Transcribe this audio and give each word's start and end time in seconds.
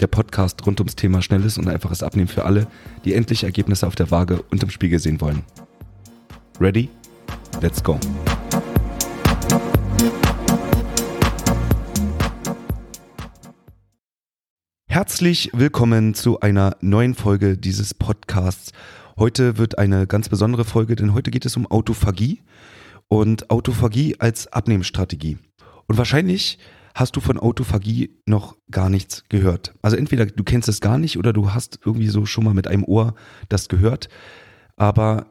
Der 0.00 0.08
Podcast 0.08 0.66
rund 0.66 0.78
ums 0.80 0.94
Thema 0.94 1.22
schnelles 1.22 1.56
und 1.56 1.68
einfaches 1.68 2.02
Abnehmen 2.02 2.28
für 2.28 2.44
alle, 2.44 2.66
die 3.06 3.14
endlich 3.14 3.44
Ergebnisse 3.44 3.86
auf 3.86 3.94
der 3.94 4.10
Waage 4.10 4.42
und 4.50 4.62
im 4.62 4.68
Spiegel 4.68 4.98
sehen 4.98 5.22
wollen. 5.22 5.42
Ready? 6.60 6.90
Let's 7.62 7.82
go. 7.82 7.98
Herzlich 14.86 15.50
willkommen 15.54 16.12
zu 16.12 16.40
einer 16.40 16.76
neuen 16.80 17.14
Folge 17.14 17.56
dieses 17.56 17.94
Podcasts. 17.94 18.72
Heute 19.16 19.56
wird 19.56 19.78
eine 19.78 20.06
ganz 20.06 20.28
besondere 20.28 20.66
Folge, 20.66 20.96
denn 20.96 21.14
heute 21.14 21.30
geht 21.30 21.46
es 21.46 21.56
um 21.56 21.66
Autophagie 21.66 22.42
und 23.08 23.50
Autophagie 23.50 24.16
als 24.18 24.52
Abnehmstrategie. 24.52 25.38
Und 25.86 25.96
wahrscheinlich 25.96 26.58
hast 26.96 27.14
du 27.14 27.20
von 27.20 27.38
Autophagie 27.38 28.18
noch 28.24 28.56
gar 28.70 28.88
nichts 28.88 29.24
gehört. 29.28 29.74
Also 29.82 29.98
entweder 29.98 30.24
du 30.24 30.42
kennst 30.42 30.66
es 30.68 30.80
gar 30.80 30.96
nicht 30.96 31.18
oder 31.18 31.34
du 31.34 31.52
hast 31.52 31.78
irgendwie 31.84 32.08
so 32.08 32.24
schon 32.24 32.42
mal 32.42 32.54
mit 32.54 32.66
einem 32.66 32.84
Ohr 32.84 33.14
das 33.50 33.68
gehört, 33.68 34.08
aber 34.76 35.26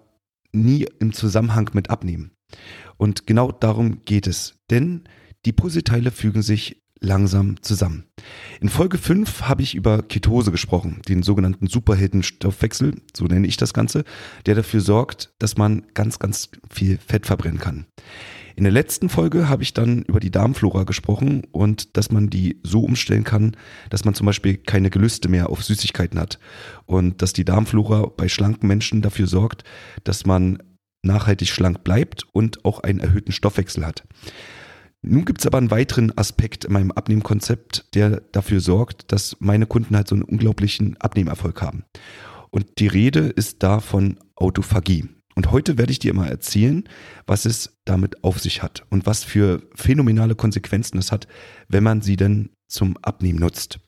nie 0.53 0.87
im 0.99 1.11
Zusammenhang 1.11 1.71
mit 1.73 1.89
Abnehmen. 1.89 2.31
Und 2.97 3.25
genau 3.25 3.51
darum 3.51 4.05
geht 4.05 4.27
es. 4.27 4.53
Denn 4.69 5.05
die 5.45 5.53
Puzzleteile 5.53 6.11
fügen 6.11 6.43
sich 6.43 6.83
langsam 6.99 7.61
zusammen. 7.61 8.05
In 8.61 8.69
Folge 8.69 8.97
5 8.97 9.43
habe 9.43 9.61
ich 9.61 9.75
über 9.75 10.01
Ketose 10.01 10.51
gesprochen, 10.51 11.01
den 11.07 11.23
sogenannten 11.23 11.67
Superheldenstoffwechsel, 11.67 13.01
so 13.15 13.25
nenne 13.25 13.47
ich 13.47 13.57
das 13.57 13.73
Ganze, 13.73 14.03
der 14.45 14.55
dafür 14.55 14.81
sorgt, 14.81 15.33
dass 15.39 15.57
man 15.57 15.83
ganz, 15.93 16.19
ganz 16.19 16.49
viel 16.71 16.97
Fett 16.97 17.25
verbrennen 17.25 17.59
kann. 17.59 17.85
In 18.57 18.63
der 18.63 18.71
letzten 18.71 19.09
Folge 19.09 19.49
habe 19.49 19.63
ich 19.63 19.73
dann 19.73 20.03
über 20.03 20.21
die 20.21 20.31
Darmflora 20.31 20.83
gesprochen 20.83 21.43
und 21.51 21.97
dass 21.97 22.09
man 22.09 22.29
die 22.29 22.61
so 22.63 22.83
umstellen 22.83 23.25
kann, 23.25 23.57
dass 23.89 24.05
man 24.05 24.13
zum 24.13 24.25
Beispiel 24.25 24.55
keine 24.55 24.89
Gelüste 24.89 25.27
mehr 25.27 25.49
auf 25.49 25.61
Süßigkeiten 25.61 26.17
hat. 26.17 26.39
Und 26.85 27.21
dass 27.21 27.33
die 27.33 27.43
Darmflora 27.43 28.09
bei 28.15 28.29
schlanken 28.29 28.67
Menschen 28.67 29.01
dafür 29.01 29.27
sorgt, 29.27 29.65
dass 30.05 30.25
man 30.25 30.63
nachhaltig 31.03 31.49
schlank 31.49 31.83
bleibt 31.83 32.23
und 32.31 32.63
auch 32.63 32.79
einen 32.79 32.99
erhöhten 32.99 33.33
Stoffwechsel 33.33 33.85
hat. 33.85 34.03
Nun 35.07 35.23
gibt 35.25 35.41
es 35.41 35.45
aber 35.45 35.59
einen 35.59 35.71
weiteren 35.71 36.17
Aspekt 36.17 36.65
in 36.65 36.73
meinem 36.73 36.91
Abnehmkonzept, 36.91 37.93
der 37.93 38.21
dafür 38.31 38.59
sorgt, 38.59 39.11
dass 39.11 39.37
meine 39.39 39.67
Kunden 39.67 39.95
halt 39.95 40.07
so 40.07 40.15
einen 40.15 40.23
unglaublichen 40.23 40.97
Abnehmerfolg 40.99 41.61
haben. 41.61 41.85
Und 42.49 42.79
die 42.79 42.87
Rede 42.87 43.19
ist 43.19 43.61
da 43.61 43.79
von 43.79 44.17
Autophagie. 44.35 45.09
Und 45.35 45.51
heute 45.51 45.77
werde 45.77 45.91
ich 45.91 45.99
dir 45.99 46.13
mal 46.13 46.29
erzählen, 46.29 46.85
was 47.27 47.45
es 47.45 47.77
damit 47.85 48.23
auf 48.23 48.39
sich 48.39 48.63
hat 48.63 48.85
und 48.89 49.05
was 49.05 49.23
für 49.23 49.61
phänomenale 49.75 50.33
Konsequenzen 50.33 50.97
es 50.97 51.11
hat, 51.11 51.27
wenn 51.67 51.83
man 51.83 52.01
sie 52.01 52.15
denn 52.15 52.49
zum 52.67 52.97
Abnehmen 53.01 53.39
nutzt. 53.39 53.79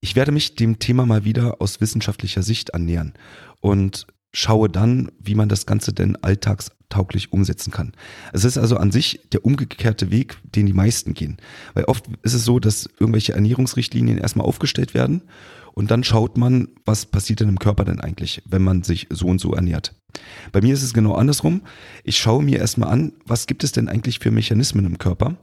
Ich 0.00 0.16
werde 0.16 0.32
mich 0.32 0.56
dem 0.56 0.80
Thema 0.80 1.06
mal 1.06 1.24
wieder 1.24 1.62
aus 1.62 1.80
wissenschaftlicher 1.80 2.42
Sicht 2.42 2.74
annähern 2.74 3.14
und 3.60 4.06
schaue 4.32 4.68
dann, 4.68 5.10
wie 5.18 5.34
man 5.34 5.48
das 5.48 5.66
Ganze 5.66 5.92
denn 5.92 6.16
alltagstauglich 6.16 7.32
umsetzen 7.32 7.70
kann. 7.70 7.92
Es 8.32 8.44
ist 8.44 8.58
also 8.58 8.76
an 8.76 8.90
sich 8.90 9.20
der 9.32 9.44
umgekehrte 9.44 10.10
Weg, 10.10 10.38
den 10.44 10.66
die 10.66 10.72
meisten 10.72 11.14
gehen. 11.14 11.36
Weil 11.74 11.84
oft 11.84 12.06
ist 12.22 12.34
es 12.34 12.44
so, 12.44 12.58
dass 12.58 12.88
irgendwelche 12.98 13.34
Ernährungsrichtlinien 13.34 14.18
erstmal 14.18 14.46
aufgestellt 14.46 14.94
werden 14.94 15.22
und 15.74 15.90
dann 15.90 16.04
schaut 16.04 16.36
man, 16.36 16.68
was 16.84 17.06
passiert 17.06 17.40
denn 17.40 17.48
im 17.48 17.58
Körper 17.58 17.84
denn 17.84 18.00
eigentlich, 18.00 18.42
wenn 18.46 18.62
man 18.62 18.82
sich 18.82 19.06
so 19.10 19.26
und 19.26 19.40
so 19.40 19.52
ernährt. 19.52 19.94
Bei 20.50 20.60
mir 20.60 20.74
ist 20.74 20.82
es 20.82 20.92
genau 20.92 21.14
andersrum. 21.14 21.62
Ich 22.04 22.18
schaue 22.18 22.42
mir 22.42 22.58
erstmal 22.58 22.90
an, 22.90 23.12
was 23.26 23.46
gibt 23.46 23.64
es 23.64 23.72
denn 23.72 23.88
eigentlich 23.88 24.18
für 24.18 24.30
Mechanismen 24.30 24.84
im 24.84 24.98
Körper 24.98 25.36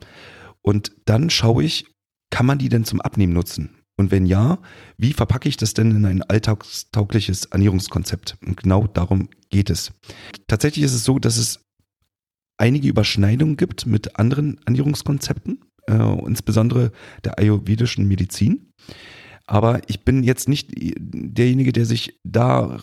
und 0.62 0.92
dann 1.06 1.30
schaue 1.30 1.64
ich, 1.64 1.86
kann 2.32 2.46
man 2.46 2.60
die 2.60 2.70
denn 2.70 2.86
zum 2.86 3.02
Abnehmen 3.02 3.34
nutzen? 3.34 3.79
Und 4.00 4.12
wenn 4.12 4.26
ja, 4.26 4.60
wie 4.98 5.12
verpacke 5.12 5.50
ich 5.50 5.58
das 5.58 5.74
denn 5.74 5.92
in 5.92 6.06
ein 6.06 6.24
alltagstaugliches 6.24 7.48
Ernährungskonzept? 7.48 8.38
Und 8.48 8.56
genau 8.56 8.88
darum 8.88 9.28
geht 9.50 9.70
es. 9.70 9.92
Tatsächlich 10.48 10.86
ist 10.86 10.94
es 10.94 11.04
so, 11.04 11.20
dass 11.20 11.36
es 11.36 11.66
einige 12.58 12.88
Überschneidungen 12.88 13.58
gibt 13.58 13.86
mit 13.88 14.18
anderen 14.18 14.58
Ernährungskonzepten, 14.66 15.66
äh, 15.90 16.26
insbesondere 16.26 16.94
der 17.26 17.40
ayurvedischen 17.40 18.08
Medizin. 18.08 18.72
Aber 19.46 19.82
ich 19.88 20.06
bin 20.06 20.24
jetzt 20.24 20.48
nicht 20.48 20.70
derjenige, 20.78 21.74
der 21.74 21.86
sich 21.86 22.22
da 22.24 22.82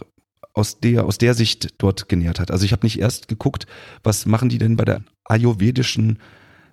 aus 0.53 0.81
der, 0.81 1.07
aus 1.07 1.17
der 1.17 1.33
Sicht 1.33 1.77
dort 1.79 2.11
genährt 2.11 2.41
hat. 2.41 2.51
Also 2.51 2.67
ich 2.67 2.73
habe 2.73 2.85
nicht 2.85 3.01
erst 3.01 3.29
geguckt, 3.29 3.67
was 4.03 4.27
machen 4.27 4.51
die 4.51 4.59
denn 4.59 4.77
bei 4.77 4.85
der 4.85 5.03
ayurvedischen 5.25 6.19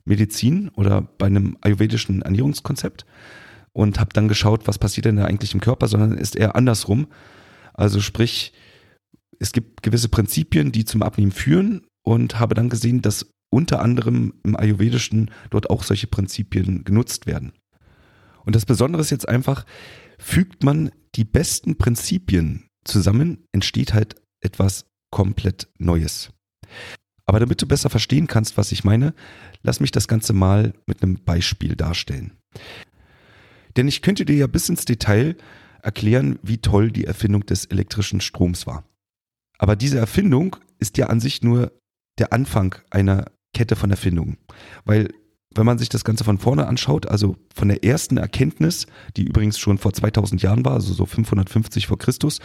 Medizin 0.04 0.68
oder 0.75 1.02
bei 1.02 1.28
einem 1.28 1.58
ayurvedischen 1.62 2.24
Ernährungskonzept 2.24 3.06
und 3.73 4.00
habe 4.00 4.13
dann 4.13 4.28
geschaut, 4.28 4.67
was 4.67 4.79
passiert 4.79 5.06
denn 5.06 5.17
da 5.17 5.25
eigentlich 5.25 5.53
im 5.53 5.59
Körper, 5.59 5.88
sondern 5.88 6.17
ist 6.17 6.35
eher 6.35 6.56
andersrum. 6.56 7.07
Also 7.73 8.00
sprich, 8.00 8.53
es 9.39 9.51
gibt 9.51 9.84
gewisse 9.84 10.09
Prinzipien, 10.09 10.72
die 10.72 10.85
zum 10.85 11.01
Abnehmen 11.01 11.31
führen 11.31 11.85
und 12.03 12.39
habe 12.39 12.56
dann 12.56 12.69
gesehen, 12.69 13.01
dass 13.01 13.25
unter 13.50 13.81
anderem 13.81 14.33
im 14.44 14.56
Ayurvedischen 14.56 15.29
dort 15.50 15.69
auch 15.69 15.83
solche 15.83 16.07
Prinzipien 16.07 16.83
genutzt 16.83 17.28
werden. 17.28 17.53
Und 18.45 18.56
das 18.56 18.66
Besondere 18.66 19.01
ist 19.01 19.12
jetzt 19.12 19.28
einfach, 19.28 19.66
fügt 20.17 20.63
man 20.63 20.91
die 21.16 21.23
besten 21.23 21.78
Prinzipien 21.78 22.67
zusammen, 22.83 23.45
entsteht 23.51 23.94
halt 23.94 24.16
etwas 24.41 24.85
komplett 25.12 25.69
Neues. 25.78 26.31
Aber 27.25 27.39
damit 27.39 27.62
du 27.62 27.67
besser 27.67 27.89
verstehen 27.89 28.28
kannst, 28.28 28.57
was 28.57 28.72
ich 28.72 28.83
meine, 28.83 29.13
lass 29.62 29.79
mich 29.79 29.91
das 29.91 30.07
Ganze 30.07 30.33
mal 30.33 30.73
mit 30.88 31.01
einem 31.01 31.23
Beispiel 31.23 31.75
darstellen. 31.75 32.33
Denn 33.75 33.88
ich 33.88 34.01
könnte 34.01 34.25
dir 34.25 34.35
ja 34.35 34.47
bis 34.47 34.69
ins 34.69 34.85
Detail 34.85 35.35
erklären, 35.81 36.39
wie 36.41 36.59
toll 36.59 36.91
die 36.91 37.06
Erfindung 37.06 37.45
des 37.45 37.66
elektrischen 37.66 38.22
Stroms 38.22 38.66
war. 38.67 38.84
Aber 39.57 39.75
diese 39.75 39.97
Erfindung 39.97 40.56
ist 40.79 40.97
ja 40.97 41.07
an 41.07 41.19
sich 41.19 41.44
nur 41.44 41.72
der 42.19 42.33
Anfang 42.33 42.75
einer 42.89 43.31
Kette 43.53 43.75
von 43.75 43.91
Erfindungen. 43.91 44.38
Weil 44.85 45.09
wenn 45.56 45.66
man 45.66 45.78
sich 45.78 45.89
das 45.89 46.03
Ganze 46.03 46.23
von 46.23 46.39
vorne 46.39 46.67
anschaut, 46.67 47.07
also 47.07 47.35
von 47.53 47.67
der 47.67 47.83
ersten 47.83 48.17
Erkenntnis, 48.17 48.88
die 49.17 49.23
übrigens 49.23 49.59
schon 49.59 49.78
vor 49.78 49.94
2000 49.94 50.41
Jahren 50.41 50.66
war, 50.66 50.73
also 50.73 50.94
so 50.94 51.06
550 51.06 51.88
vor 51.88 51.97
Christus, 52.00 52.39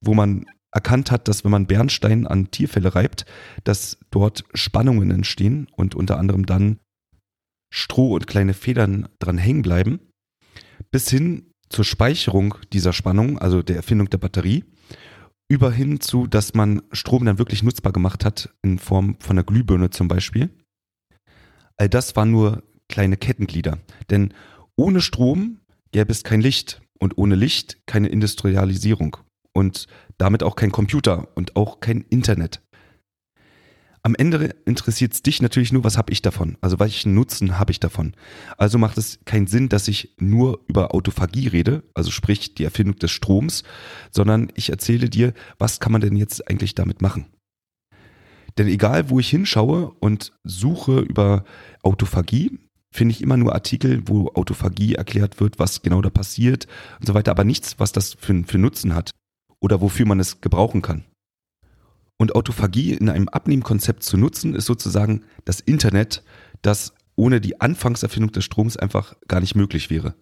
wo 0.00 0.14
man 0.14 0.46
erkannt 0.72 1.10
hat, 1.10 1.26
dass 1.28 1.44
wenn 1.44 1.50
man 1.50 1.66
Bernstein 1.66 2.26
an 2.26 2.50
Tierfälle 2.50 2.94
reibt, 2.94 3.24
dass 3.64 3.98
dort 4.10 4.44
Spannungen 4.54 5.10
entstehen 5.10 5.68
und 5.76 5.94
unter 5.94 6.18
anderem 6.18 6.46
dann 6.46 6.78
Stroh 7.72 8.14
und 8.14 8.26
kleine 8.26 8.54
Federn 8.54 9.08
dran 9.18 9.38
hängen 9.38 9.62
bleiben, 9.62 10.00
bis 10.96 11.10
hin 11.10 11.52
zur 11.68 11.84
Speicherung 11.84 12.54
dieser 12.72 12.94
Spannung, 12.94 13.38
also 13.38 13.62
der 13.62 13.76
Erfindung 13.76 14.08
der 14.08 14.16
Batterie, 14.16 14.64
über 15.46 15.70
hin 15.70 16.00
zu, 16.00 16.26
dass 16.26 16.54
man 16.54 16.80
Strom 16.90 17.26
dann 17.26 17.36
wirklich 17.36 17.62
nutzbar 17.62 17.92
gemacht 17.92 18.24
hat 18.24 18.48
in 18.62 18.78
Form 18.78 19.18
von 19.20 19.36
einer 19.36 19.44
Glühbirne 19.44 19.90
zum 19.90 20.08
Beispiel 20.08 20.48
All 21.76 21.90
das 21.90 22.16
waren 22.16 22.30
nur 22.30 22.62
kleine 22.88 23.18
Kettenglieder. 23.18 23.76
Denn 24.08 24.32
ohne 24.74 25.02
Strom 25.02 25.60
gäbe 25.92 26.12
es 26.12 26.24
kein 26.24 26.40
Licht 26.40 26.80
und 26.98 27.18
ohne 27.18 27.34
Licht 27.34 27.86
keine 27.86 28.08
Industrialisierung 28.08 29.18
und 29.52 29.88
damit 30.16 30.42
auch 30.42 30.56
kein 30.56 30.72
Computer 30.72 31.28
und 31.34 31.56
auch 31.56 31.80
kein 31.80 32.06
Internet. 32.08 32.62
Am 34.06 34.14
Ende 34.14 34.54
interessiert 34.66 35.14
es 35.14 35.22
dich 35.22 35.42
natürlich 35.42 35.72
nur, 35.72 35.82
was 35.82 35.98
habe 35.98 36.12
ich 36.12 36.22
davon? 36.22 36.56
Also 36.60 36.78
welchen 36.78 37.12
Nutzen 37.12 37.58
habe 37.58 37.72
ich 37.72 37.80
davon? 37.80 38.14
Also 38.56 38.78
macht 38.78 38.98
es 38.98 39.18
keinen 39.24 39.48
Sinn, 39.48 39.68
dass 39.68 39.88
ich 39.88 40.14
nur 40.16 40.60
über 40.68 40.94
Autophagie 40.94 41.48
rede, 41.48 41.82
also 41.92 42.12
sprich 42.12 42.54
die 42.54 42.62
Erfindung 42.62 42.94
des 43.00 43.10
Stroms, 43.10 43.64
sondern 44.12 44.52
ich 44.54 44.70
erzähle 44.70 45.10
dir, 45.10 45.34
was 45.58 45.80
kann 45.80 45.90
man 45.90 46.02
denn 46.02 46.14
jetzt 46.14 46.48
eigentlich 46.48 46.76
damit 46.76 47.02
machen? 47.02 47.26
Denn 48.56 48.68
egal, 48.68 49.10
wo 49.10 49.18
ich 49.18 49.28
hinschaue 49.28 49.90
und 49.98 50.32
suche 50.44 51.00
über 51.00 51.42
Autophagie, 51.82 52.60
finde 52.94 53.12
ich 53.12 53.22
immer 53.22 53.36
nur 53.36 53.54
Artikel, 53.54 54.04
wo 54.06 54.28
Autophagie 54.34 54.94
erklärt 54.94 55.40
wird, 55.40 55.58
was 55.58 55.82
genau 55.82 56.00
da 56.00 56.10
passiert 56.10 56.68
und 57.00 57.06
so 57.06 57.14
weiter, 57.14 57.32
aber 57.32 57.42
nichts, 57.42 57.80
was 57.80 57.90
das 57.90 58.14
für, 58.14 58.44
für 58.44 58.58
Nutzen 58.58 58.94
hat 58.94 59.10
oder 59.58 59.80
wofür 59.80 60.06
man 60.06 60.20
es 60.20 60.40
gebrauchen 60.40 60.80
kann. 60.80 61.02
Und 62.18 62.34
Autophagie 62.34 62.94
in 62.94 63.08
einem 63.08 63.28
Abnehmkonzept 63.28 64.02
zu 64.02 64.16
nutzen, 64.16 64.54
ist 64.54 64.66
sozusagen 64.66 65.24
das 65.44 65.60
Internet, 65.60 66.22
das 66.62 66.94
ohne 67.14 67.40
die 67.40 67.60
Anfangserfindung 67.60 68.32
des 68.32 68.44
Stroms 68.44 68.76
einfach 68.76 69.16
gar 69.28 69.40
nicht 69.40 69.54
möglich 69.54 69.90
wäre. 69.90 70.14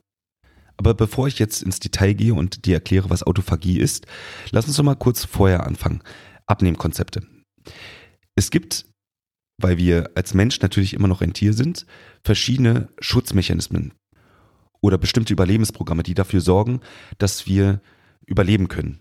Aber 0.77 0.95
bevor 0.95 1.29
ich 1.29 1.39
jetzt 1.39 1.63
ins 1.63 1.79
Detail 1.79 2.15
gehe 2.15 2.35
und 2.35 2.67
dir 2.67 2.75
erkläre, 2.75 3.11
was 3.11 3.23
Autophagie 3.23 3.79
ist, 3.79 4.07
lass 4.51 4.67
uns 4.67 4.77
doch 4.77 4.83
mal 4.85 4.97
kurz 4.97 5.25
vorher 5.25 5.67
anfangen. 5.67 6.03
Abnehmkonzepte. 6.47 7.27
Es 8.35 8.51
gibt, 8.51 8.87
weil 9.61 9.79
wir 9.79 10.11
als 10.15 10.35
Mensch 10.35 10.61
natürlich 10.61 10.95
immer 10.95 11.09
noch 11.09 11.23
ein 11.23 11.33
Tier 11.33 11.53
sind, 11.53 11.87
verschiedene 12.25 12.89
Schutzmechanismen 12.99 13.93
oder 14.81 14.99
bestimmte 14.99 15.33
Überlebensprogramme, 15.33 16.03
die 16.03 16.15
dafür 16.15 16.41
sorgen, 16.41 16.81
dass 17.19 17.47
wir 17.47 17.81
überleben 18.27 18.69
können. 18.69 19.01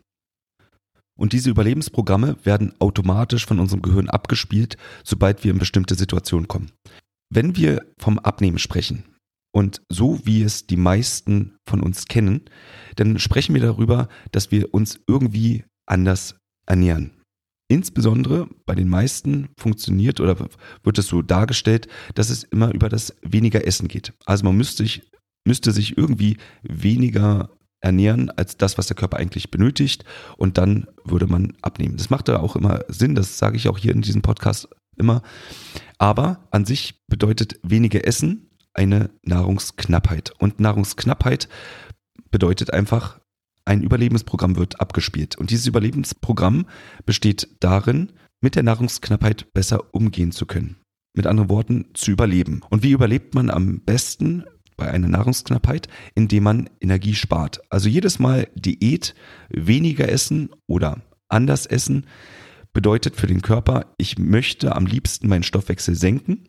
Und 1.23 1.31
diese 1.31 1.49
Überlebensprogramme 1.49 2.35
werden 2.43 2.73
automatisch 2.79 3.45
von 3.45 3.57
unserem 3.57 3.81
Gehirn 3.81 4.09
abgespielt, 4.09 4.75
sobald 5.05 5.45
wir 5.45 5.53
in 5.53 5.57
bestimmte 5.57 5.95
Situationen 5.95 6.49
kommen. 6.49 6.73
Wenn 7.33 7.55
wir 7.55 7.85
vom 7.97 8.19
Abnehmen 8.19 8.59
sprechen, 8.59 9.05
und 9.55 9.81
so 9.87 10.19
wie 10.25 10.43
es 10.43 10.67
die 10.67 10.75
meisten 10.75 11.55
von 11.65 11.79
uns 11.79 12.07
kennen, 12.07 12.41
dann 12.97 13.19
sprechen 13.19 13.53
wir 13.53 13.61
darüber, 13.61 14.09
dass 14.33 14.51
wir 14.51 14.73
uns 14.73 14.99
irgendwie 15.07 15.63
anders 15.85 16.35
ernähren. 16.65 17.11
Insbesondere 17.69 18.49
bei 18.65 18.75
den 18.75 18.89
meisten 18.89 19.47
funktioniert 19.57 20.19
oder 20.19 20.49
wird 20.83 20.97
es 20.97 21.07
so 21.07 21.21
dargestellt, 21.21 21.87
dass 22.15 22.31
es 22.31 22.43
immer 22.43 22.73
über 22.73 22.89
das 22.89 23.15
weniger 23.21 23.65
Essen 23.65 23.87
geht. 23.87 24.11
Also 24.25 24.43
man 24.43 24.57
müsste 24.57 24.83
sich, 24.83 25.09
müsste 25.47 25.71
sich 25.71 25.97
irgendwie 25.97 26.35
weniger 26.63 27.49
ernähren 27.83 28.31
als 28.31 28.57
das, 28.57 28.77
was 28.77 28.88
der 28.88 28.95
Körper 28.95 29.18
eigentlich 29.18 29.51
benötigt 29.51 30.06
und 30.38 30.57
dann 30.57 30.88
würde 31.03 31.27
man 31.27 31.53
abnehmen. 31.62 31.97
Das 31.97 32.09
macht 32.09 32.27
da 32.30 32.39
auch 32.39 32.56
immer 32.56 32.80
Sinn, 32.88 33.13
das 33.13 33.38
sage 33.38 33.57
ich 33.57 33.68
auch 33.68 33.77
hier 33.77 33.91
in 33.91 34.01
diesem 34.01 34.21
Podcast 34.21 34.69
immer. 34.95 35.21
Aber 35.97 36.47
an 36.51 36.65
sich 36.65 37.06
bedeutet 37.07 37.59
weniger 37.62 38.07
Essen 38.07 38.50
eine 38.74 39.09
Nahrungsknappheit. 39.24 40.31
Und 40.39 40.59
Nahrungsknappheit 40.59 41.47
bedeutet 42.31 42.74
einfach, 42.74 43.19
ein 43.65 43.81
Überlebensprogramm 43.81 44.56
wird 44.56 44.81
abgespielt. 44.81 45.38
Und 45.38 45.50
dieses 45.50 45.68
Überlebensprogramm 45.68 46.65
besteht 47.06 47.47
darin, 47.59 48.12
mit 48.41 48.56
der 48.56 48.63
Nahrungsknappheit 48.63 49.53
besser 49.53 49.94
umgehen 49.94 50.31
zu 50.31 50.45
können. 50.45 50.77
Mit 51.15 51.27
anderen 51.27 51.50
Worten, 51.50 51.85
zu 51.94 52.12
überleben. 52.12 52.62
Und 52.69 52.83
wie 52.83 52.91
überlebt 52.91 53.35
man 53.35 53.50
am 53.50 53.80
besten 53.81 54.44
bei 54.75 54.89
einer 54.89 55.07
Nahrungsknappheit? 55.07 55.87
Indem 56.15 56.43
man 56.43 56.69
Energie 56.81 57.15
spart. 57.15 57.61
Also 57.69 57.89
jedes 57.89 58.19
Mal 58.19 58.47
Diät, 58.55 59.15
weniger 59.49 60.09
essen 60.09 60.49
oder 60.67 61.01
anders 61.29 61.65
essen 61.65 62.05
bedeutet 62.73 63.15
für 63.15 63.27
den 63.27 63.41
Körper, 63.41 63.85
ich 63.97 64.17
möchte 64.17 64.75
am 64.75 64.85
liebsten 64.85 65.27
meinen 65.27 65.43
Stoffwechsel 65.43 65.95
senken 65.95 66.47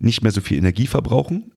nicht 0.00 0.22
mehr 0.22 0.32
so 0.32 0.40
viel 0.40 0.58
Energie 0.58 0.86
verbrauchen 0.86 1.52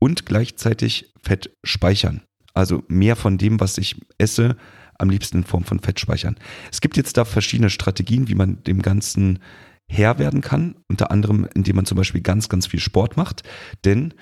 und 0.00 0.26
gleichzeitig 0.26 1.12
Fett 1.22 1.50
speichern. 1.64 2.22
Also 2.52 2.82
mehr 2.88 3.16
von 3.16 3.38
dem, 3.38 3.60
was 3.60 3.78
ich 3.78 4.00
esse, 4.18 4.56
am 4.98 5.10
liebsten 5.10 5.38
in 5.38 5.44
Form 5.44 5.64
von 5.64 5.80
Fett 5.80 5.98
speichern. 5.98 6.36
Es 6.70 6.80
gibt 6.80 6.96
jetzt 6.96 7.16
da 7.16 7.24
verschiedene 7.24 7.70
Strategien, 7.70 8.28
wie 8.28 8.36
man 8.36 8.62
dem 8.62 8.80
Ganzen 8.80 9.40
Herr 9.88 10.18
werden 10.18 10.40
kann. 10.40 10.76
Unter 10.88 11.10
anderem, 11.10 11.48
indem 11.54 11.76
man 11.76 11.86
zum 11.86 11.96
Beispiel 11.96 12.20
ganz, 12.20 12.48
ganz 12.48 12.66
viel 12.66 12.80
Sport 12.80 13.16
macht. 13.16 13.42
Denn 13.84 14.14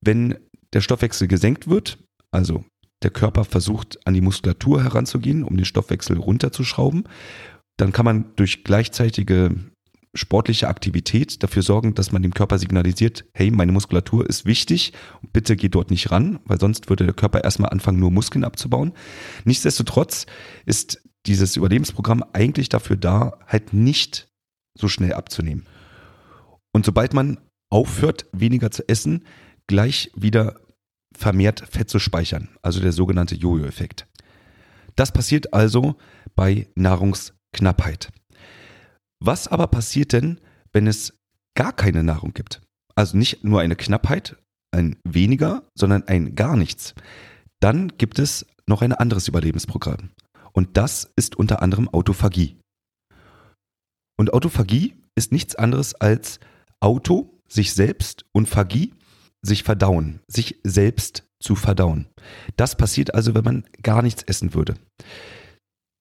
wenn 0.00 0.36
der 0.76 0.82
Stoffwechsel 0.82 1.26
gesenkt 1.26 1.68
wird, 1.68 1.96
also 2.30 2.62
der 3.02 3.08
Körper 3.08 3.46
versucht 3.46 3.98
an 4.06 4.12
die 4.12 4.20
Muskulatur 4.20 4.84
heranzugehen, 4.84 5.42
um 5.42 5.56
den 5.56 5.64
Stoffwechsel 5.64 6.18
runterzuschrauben, 6.18 7.04
dann 7.78 7.92
kann 7.92 8.04
man 8.04 8.26
durch 8.36 8.62
gleichzeitige 8.62 9.54
sportliche 10.12 10.68
Aktivität 10.68 11.42
dafür 11.42 11.62
sorgen, 11.62 11.94
dass 11.94 12.12
man 12.12 12.22
dem 12.22 12.34
Körper 12.34 12.58
signalisiert, 12.58 13.24
hey, 13.32 13.50
meine 13.50 13.72
Muskulatur 13.72 14.28
ist 14.28 14.44
wichtig, 14.44 14.92
bitte 15.32 15.56
geh 15.56 15.70
dort 15.70 15.90
nicht 15.90 16.10
ran, 16.10 16.40
weil 16.44 16.60
sonst 16.60 16.90
würde 16.90 17.06
der 17.06 17.14
Körper 17.14 17.42
erstmal 17.42 17.70
anfangen, 17.70 17.98
nur 17.98 18.10
Muskeln 18.10 18.44
abzubauen. 18.44 18.92
Nichtsdestotrotz 19.46 20.26
ist 20.66 21.02
dieses 21.24 21.56
Überlebensprogramm 21.56 22.22
eigentlich 22.34 22.68
dafür 22.68 22.96
da, 22.96 23.38
halt 23.46 23.72
nicht 23.72 24.28
so 24.78 24.88
schnell 24.88 25.14
abzunehmen. 25.14 25.64
Und 26.72 26.84
sobald 26.84 27.14
man 27.14 27.38
aufhört, 27.70 28.26
weniger 28.32 28.70
zu 28.70 28.86
essen, 28.86 29.24
gleich 29.66 30.10
wieder 30.14 30.60
vermehrt 31.16 31.64
Fett 31.70 31.90
zu 31.90 31.98
speichern, 31.98 32.48
also 32.62 32.80
der 32.80 32.92
sogenannte 32.92 33.34
Jojo-Effekt. 33.34 34.06
Das 34.94 35.12
passiert 35.12 35.52
also 35.52 35.96
bei 36.34 36.68
Nahrungsknappheit. 36.74 38.10
Was 39.20 39.48
aber 39.48 39.66
passiert 39.66 40.12
denn, 40.12 40.40
wenn 40.72 40.86
es 40.86 41.14
gar 41.54 41.72
keine 41.72 42.02
Nahrung 42.02 42.32
gibt? 42.32 42.62
Also 42.94 43.16
nicht 43.16 43.44
nur 43.44 43.60
eine 43.60 43.76
Knappheit, 43.76 44.36
ein 44.72 44.96
weniger, 45.04 45.62
sondern 45.74 46.06
ein 46.08 46.34
gar 46.34 46.56
nichts. 46.56 46.94
Dann 47.60 47.92
gibt 47.98 48.18
es 48.18 48.46
noch 48.66 48.82
ein 48.82 48.92
anderes 48.92 49.28
Überlebensprogramm. 49.28 50.10
Und 50.52 50.76
das 50.76 51.10
ist 51.16 51.36
unter 51.36 51.62
anderem 51.62 51.88
Autophagie. 51.88 52.56
Und 54.18 54.32
Autophagie 54.32 54.94
ist 55.14 55.32
nichts 55.32 55.54
anderes 55.54 55.94
als 55.94 56.40
Auto, 56.80 57.38
sich 57.48 57.74
selbst 57.74 58.24
und 58.32 58.48
Phagie, 58.48 58.94
sich 59.42 59.62
verdauen, 59.62 60.20
sich 60.26 60.60
selbst 60.64 61.24
zu 61.40 61.54
verdauen. 61.54 62.08
Das 62.56 62.76
passiert 62.76 63.14
also, 63.14 63.34
wenn 63.34 63.44
man 63.44 63.64
gar 63.82 64.02
nichts 64.02 64.22
essen 64.22 64.54
würde. 64.54 64.74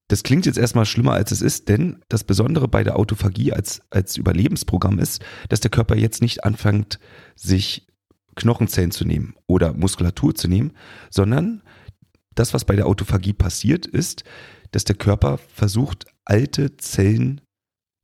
Das 0.08 0.22
klingt 0.24 0.46
jetzt 0.46 0.58
erstmal 0.58 0.86
schlimmer, 0.86 1.14
als 1.14 1.32
es 1.32 1.42
ist, 1.42 1.68
denn 1.68 2.04
das 2.10 2.24
Besondere 2.24 2.68
bei 2.68 2.84
der 2.84 2.98
Autophagie 2.98 3.54
als, 3.54 3.82
als 3.90 4.18
Überlebensprogramm 4.18 5.00
ist, 5.00 5.24
dass 5.50 5.62
der 5.62 5.72
Körper 5.72 5.96
jetzt 5.96 6.22
nicht 6.22 6.44
anfängt, 6.44 7.00
sich 7.36 7.88
Knochenzellen 8.36 8.92
zu 8.92 9.06
nehmen 9.06 9.36
oder 9.48 9.74
Muskulatur 9.74 10.36
zu 10.36 10.48
nehmen, 10.48 10.74
sondern 11.10 11.64
das, 12.36 12.54
was 12.54 12.66
bei 12.66 12.76
der 12.76 12.86
Autophagie 12.86 13.34
passiert, 13.34 13.86
ist, 13.86 14.24
dass 14.72 14.84
der 14.84 14.96
Körper 14.96 15.38
versucht, 15.38 16.06
alte 16.26 16.78
Zellen 16.78 17.42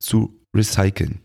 zu 0.00 0.42
recyceln. 0.56 1.20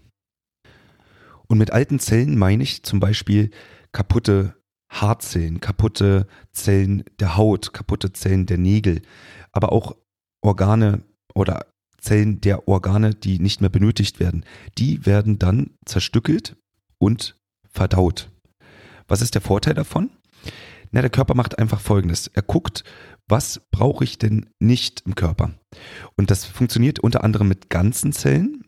Und 1.47 1.57
mit 1.57 1.71
alten 1.71 1.99
Zellen 1.99 2.37
meine 2.37 2.63
ich 2.63 2.83
zum 2.83 2.99
Beispiel 2.99 3.49
kaputte 3.91 4.55
Haarzellen, 4.89 5.59
kaputte 5.59 6.27
Zellen 6.51 7.03
der 7.19 7.37
Haut, 7.37 7.73
kaputte 7.73 8.13
Zellen 8.13 8.45
der 8.45 8.57
Nägel, 8.57 9.01
aber 9.51 9.71
auch 9.71 9.95
Organe 10.41 11.03
oder 11.33 11.65
Zellen 11.99 12.39
der 12.41 12.67
Organe, 12.67 13.15
die 13.15 13.39
nicht 13.39 13.59
mehr 13.59 13.69
benötigt 13.69 14.19
werden, 14.19 14.45
die 14.77 15.05
werden 15.05 15.39
dann 15.39 15.71
zerstückelt 15.85 16.55
und 16.99 17.37
verdaut. 17.69 18.31
Was 19.07 19.21
ist 19.21 19.35
der 19.35 19.41
Vorteil 19.41 19.73
davon? 19.73 20.09
Na, 20.91 21.01
der 21.01 21.09
Körper 21.09 21.35
macht 21.35 21.59
einfach 21.59 21.81
Folgendes. 21.81 22.27
Er 22.27 22.43
guckt, 22.43 22.83
was 23.27 23.61
brauche 23.71 24.03
ich 24.03 24.17
denn 24.17 24.49
nicht 24.59 25.01
im 25.05 25.15
Körper? 25.15 25.51
Und 26.15 26.31
das 26.31 26.45
funktioniert 26.45 26.99
unter 26.99 27.23
anderem 27.23 27.47
mit 27.47 27.69
ganzen 27.69 28.13
Zellen, 28.13 28.63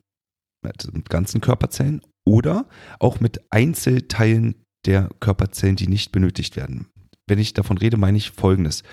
mit 0.61 1.09
ganzen 1.09 1.39
Körperzellen 1.39 2.01
oder 2.25 2.67
auch 2.99 3.19
mit 3.21 3.41
Einzelteilen 3.51 4.65
der 4.85 5.09
Körperzellen, 5.19 5.75
die 5.75 5.87
nicht 5.87 6.11
benötigt 6.11 6.55
werden. 6.55 6.87
Wenn 7.27 7.39
ich 7.39 7.53
davon 7.53 7.77
rede, 7.77 7.97
meine 7.97 8.17
ich 8.17 8.31
Folgendes. 8.31 8.83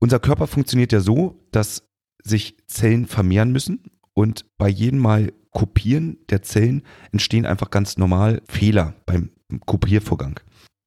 Unser 0.00 0.20
Körper 0.20 0.46
funktioniert 0.46 0.92
ja 0.92 1.00
so, 1.00 1.40
dass 1.50 1.88
sich 2.22 2.56
Zellen 2.66 3.06
vermehren 3.06 3.52
müssen 3.52 3.90
und 4.14 4.44
bei 4.58 4.68
jedem 4.68 5.00
Mal 5.00 5.32
Kopieren 5.50 6.18
der 6.30 6.42
Zellen 6.42 6.82
entstehen 7.12 7.46
einfach 7.46 7.70
ganz 7.70 7.96
normal 7.96 8.42
Fehler 8.48 8.94
beim 9.06 9.30
Kopiervorgang. 9.66 10.40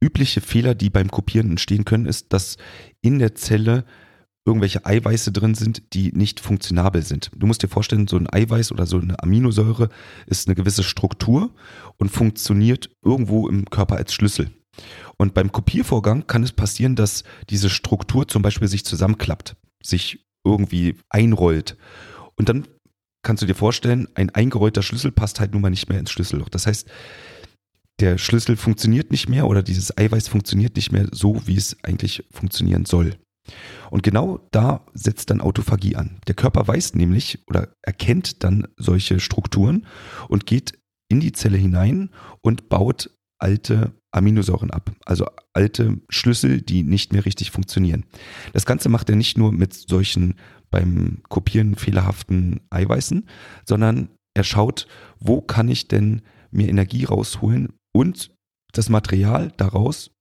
Übliche 0.04 0.42
Fehler, 0.42 0.76
die 0.76 0.90
beim 0.90 1.10
Kopieren 1.10 1.52
entstehen 1.52 1.86
können, 1.86 2.06
ist, 2.06 2.34
dass 2.34 2.58
in 3.02 3.18
der 3.18 3.34
Zelle 3.34 3.86
irgendwelche 4.48 4.86
Eiweiße 4.86 5.32
drin 5.34 5.54
sind, 5.54 5.94
die 5.94 6.14
nicht 6.14 6.40
funktionabel 6.40 7.04
sind. 7.04 7.30
Du 7.36 7.46
musst 7.46 7.62
dir 7.62 7.68
vorstellen, 7.68 8.08
so 8.08 8.16
ein 8.16 8.32
Eiweiß 8.32 8.72
oder 8.72 8.86
so 8.86 8.98
eine 8.98 9.22
Aminosäure 9.22 9.90
ist 10.26 10.48
eine 10.48 10.56
gewisse 10.56 10.84
Struktur 10.84 11.54
und 11.98 12.10
funktioniert 12.10 12.90
irgendwo 13.04 13.50
im 13.50 13.70
Körper 13.70 13.98
als 13.98 14.14
Schlüssel. 14.14 14.50
Und 15.18 15.34
beim 15.34 15.52
Kopiervorgang 15.52 16.28
kann 16.28 16.44
es 16.44 16.54
passieren, 16.54 16.96
dass 16.96 17.24
diese 17.50 17.70
Struktur 17.70 18.28
zum 18.28 18.42
Beispiel 18.42 18.70
sich 18.70 18.86
zusammenklappt, 18.86 19.58
sich 19.84 20.26
irgendwie 20.46 20.96
einrollt. 21.10 21.76
Und 22.36 22.48
dann 22.48 22.68
kannst 23.24 23.44
du 23.44 23.48
dir 23.48 23.56
vorstellen, 23.56 24.08
ein 24.16 24.30
eingerollter 24.30 24.82
Schlüssel 24.82 25.12
passt 25.12 25.42
halt 25.42 25.52
nun 25.52 25.62
mal 25.62 25.72
nicht 25.72 25.90
mehr 25.90 26.00
ins 26.00 26.12
Schlüsselloch. 26.12 26.50
Das 26.50 26.68
heißt, 26.68 26.88
der 28.00 28.18
Schlüssel 28.18 28.56
funktioniert 28.56 29.12
nicht 29.12 29.28
mehr 29.28 29.48
oder 29.48 29.62
dieses 29.62 29.98
Eiweiß 29.98 30.30
funktioniert 30.30 30.76
nicht 30.78 30.92
mehr 30.94 31.08
so, 31.12 31.42
wie 31.48 31.58
es 31.58 31.76
eigentlich 31.84 32.24
funktionieren 32.32 32.86
soll. 32.86 33.18
Und 33.90 34.04
genau 34.04 34.40
da 34.52 34.86
setzt 34.94 35.30
dann 35.30 35.42
Autophagie 35.42 35.96
an. 35.96 36.20
Der 36.28 36.36
Körper 36.36 36.68
weiß 36.68 36.96
nämlich 36.96 37.40
oder 37.48 37.70
erkennt 37.82 38.44
dann 38.44 38.68
solche 38.78 39.20
Strukturen 39.20 39.86
und 40.28 40.46
geht 40.46 40.78
in 41.10 41.20
die 41.20 41.32
Zelle 41.32 41.58
hinein 41.58 42.10
und 42.42 42.70
baut 42.70 43.10
alte 43.40 43.94
Aminosäuren 44.12 44.72
ab, 44.72 44.92
also 45.06 45.28
alte 45.54 46.00
Schlüssel, 46.10 46.62
die 46.62 46.84
nicht 46.84 47.14
mehr 47.14 47.26
richtig 47.26 47.52
funktionieren. 47.52 48.06
Das 48.54 48.66
Ganze 48.66 48.90
macht 48.90 49.10
er 49.10 49.16
nicht 49.16 49.38
nur 49.38 49.52
mit 49.52 49.74
solchen 49.74 50.36
beim 50.70 51.22
Kopieren 51.30 51.76
fehlerhaften 51.76 52.62
Eiweißen, 52.70 53.28
sondern 53.66 54.10
er 54.34 54.44
schaut, 54.44 54.88
wo 55.20 55.42
kann 55.42 55.70
ich 55.70 55.88
denn 55.88 56.22
mir 56.52 56.68
Energie 56.68 57.06
rausholen 57.06 57.74
und 57.94 58.32
das 58.74 58.90
Material 58.90 59.52
daraus 59.58 60.12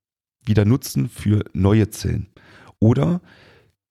wieder 0.45 0.65
nutzen 0.65 1.09
für 1.09 1.45
neue 1.53 1.91
Zellen? 1.91 2.29
Oder 2.79 3.21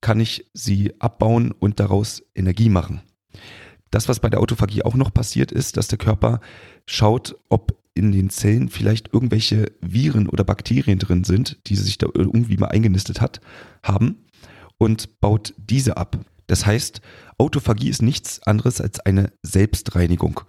kann 0.01 0.19
ich 0.19 0.45
sie 0.53 0.93
abbauen 0.99 1.51
und 1.51 1.79
daraus 1.79 2.23
Energie 2.35 2.69
machen? 2.69 3.01
Das, 3.91 4.09
was 4.09 4.19
bei 4.19 4.29
der 4.29 4.41
Autophagie 4.41 4.83
auch 4.83 4.95
noch 4.95 5.13
passiert, 5.13 5.51
ist, 5.51 5.77
dass 5.77 5.87
der 5.87 5.97
Körper 5.97 6.41
schaut, 6.85 7.37
ob 7.49 7.81
in 7.93 8.11
den 8.11 8.29
Zellen 8.29 8.69
vielleicht 8.69 9.13
irgendwelche 9.13 9.71
Viren 9.81 10.27
oder 10.27 10.43
Bakterien 10.43 10.99
drin 10.99 11.23
sind, 11.23 11.59
die 11.67 11.75
sich 11.75 11.97
da 11.97 12.07
irgendwie 12.13 12.57
mal 12.57 12.67
eingenistet 12.67 13.21
hat, 13.21 13.39
haben 13.83 14.25
und 14.77 15.21
baut 15.21 15.53
diese 15.57 15.97
ab. 15.97 16.19
Das 16.47 16.65
heißt, 16.65 17.01
Autophagie 17.37 17.89
ist 17.89 18.01
nichts 18.01 18.43
anderes 18.43 18.81
als 18.81 18.99
eine 18.99 19.31
Selbstreinigung. 19.41 20.41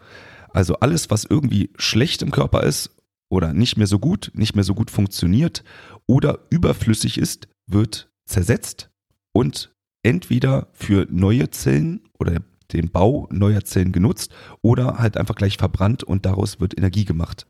Also 0.51 0.75
alles, 0.77 1.11
was 1.11 1.25
irgendwie 1.25 1.71
schlecht 1.77 2.23
im 2.23 2.33
Körper 2.33 2.63
ist 2.65 2.91
oder 3.29 3.53
nicht 3.53 3.77
mehr 3.77 3.87
so 3.87 3.99
gut, 3.99 4.31
nicht 4.35 4.55
mehr 4.55 4.65
so 4.65 4.75
gut 4.75 4.91
funktioniert 4.91 5.65
oder 6.07 6.41
überflüssig 6.51 7.19
ist, 7.19 7.49
wird 7.67 8.11
zersetzt 8.27 8.91
und 9.35 9.73
entweder 10.05 10.69
für 10.73 11.07
neue 11.11 11.51
Zellen 11.51 12.09
oder 12.19 12.43
den 12.73 12.91
Bau 12.91 13.29
neuer 13.31 13.65
Zellen 13.65 13.93
genutzt 13.93 14.35
oder 14.63 14.99
halt 14.99 15.17
einfach 15.17 15.35
gleich 15.35 15.57
verbrannt 15.57 16.03
und 16.05 16.27
daraus 16.27 16.61
wird 16.61 16.77
Energie 16.77 17.05
gemacht. 17.05 17.47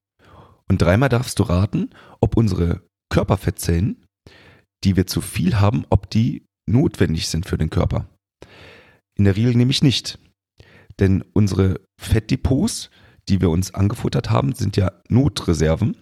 Und 0.68 0.82
dreimal 0.82 1.08
darfst 1.08 1.38
du 1.38 1.44
raten, 1.44 1.90
ob 2.20 2.36
unsere 2.36 2.82
Körperfettzellen, 3.10 4.04
die 4.84 4.96
wir 4.96 5.06
zu 5.06 5.20
viel 5.20 5.60
haben, 5.60 5.86
ob 5.90 6.10
die 6.10 6.44
notwendig 6.68 7.28
sind 7.28 7.46
für 7.46 7.56
den 7.56 7.70
Körper. 7.70 8.08
In 9.16 9.24
der 9.24 9.36
Regel 9.36 9.54
nämlich 9.54 9.82
nicht. 9.82 10.18
Denn 10.98 11.22
unsere 11.32 11.80
Fettdepots, 12.00 12.90
die 13.28 13.40
wir 13.40 13.50
uns 13.50 13.74
angefuttert 13.74 14.30
haben, 14.30 14.54
sind 14.54 14.76
ja 14.76 14.92
Notreserven 15.08 15.96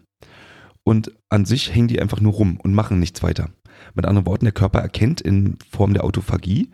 und 0.84 1.12
an 1.30 1.44
sich 1.44 1.74
hängen 1.74 1.88
die 1.88 2.00
einfach 2.00 2.20
nur 2.20 2.32
rum 2.32 2.58
und 2.60 2.74
machen 2.74 3.00
nichts 3.00 3.22
weiter. 3.22 3.50
Mit 3.94 4.06
anderen 4.06 4.26
Worten, 4.26 4.44
der 4.44 4.52
Körper 4.52 4.80
erkennt 4.80 5.20
in 5.20 5.58
Form 5.70 5.94
der 5.94 6.04
Autophagie, 6.04 6.70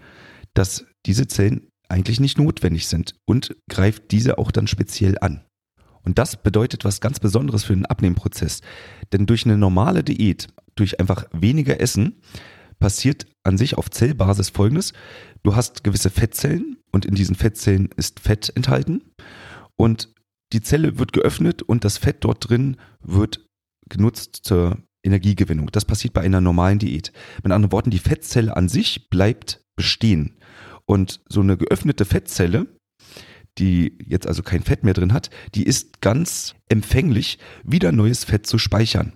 dass 0.54 0.86
diese 1.06 1.26
Zellen 1.28 1.68
eigentlich 1.88 2.20
nicht 2.20 2.38
notwendig 2.38 2.86
sind 2.86 3.14
und 3.26 3.56
greift 3.68 4.10
diese 4.10 4.38
auch 4.38 4.50
dann 4.50 4.66
speziell 4.66 5.18
an. 5.20 5.44
Und 6.02 6.18
das 6.18 6.42
bedeutet 6.42 6.84
was 6.84 7.00
ganz 7.00 7.20
Besonderes 7.20 7.64
für 7.64 7.74
den 7.74 7.86
Abnehmprozess. 7.86 8.60
Denn 9.12 9.26
durch 9.26 9.44
eine 9.44 9.58
normale 9.58 10.02
Diät, 10.02 10.48
durch 10.74 10.98
einfach 10.98 11.26
weniger 11.32 11.80
Essen, 11.80 12.22
passiert 12.78 13.26
an 13.44 13.58
sich 13.58 13.76
auf 13.76 13.90
Zellbasis 13.90 14.48
folgendes. 14.48 14.92
Du 15.42 15.54
hast 15.54 15.84
gewisse 15.84 16.10
Fettzellen 16.10 16.78
und 16.90 17.04
in 17.04 17.14
diesen 17.14 17.36
Fettzellen 17.36 17.90
ist 17.96 18.20
Fett 18.20 18.50
enthalten 18.54 19.02
und 19.76 20.12
die 20.52 20.62
Zelle 20.62 20.98
wird 20.98 21.12
geöffnet 21.12 21.62
und 21.62 21.84
das 21.84 21.98
Fett 21.98 22.24
dort 22.24 22.48
drin 22.48 22.76
wird 23.00 23.46
genutzt 23.88 24.40
zur 24.42 24.78
Energiegewinnung. 25.02 25.70
Das 25.72 25.84
passiert 25.84 26.14
bei 26.14 26.20
einer 26.20 26.40
normalen 26.40 26.78
Diät. 26.78 27.12
Mit 27.42 27.52
anderen 27.52 27.72
Worten, 27.72 27.90
die 27.90 27.98
Fettzelle 27.98 28.56
an 28.56 28.68
sich 28.68 29.08
bleibt 29.10 29.64
bestehen. 29.76 30.36
Und 30.84 31.20
so 31.28 31.40
eine 31.40 31.56
geöffnete 31.56 32.04
Fettzelle, 32.04 32.66
die 33.58 33.96
jetzt 34.04 34.26
also 34.26 34.42
kein 34.42 34.62
Fett 34.62 34.84
mehr 34.84 34.94
drin 34.94 35.12
hat, 35.12 35.30
die 35.54 35.64
ist 35.64 36.00
ganz 36.00 36.54
empfänglich, 36.68 37.38
wieder 37.64 37.92
neues 37.92 38.24
Fett 38.24 38.46
zu 38.46 38.58
speichern. 38.58 39.14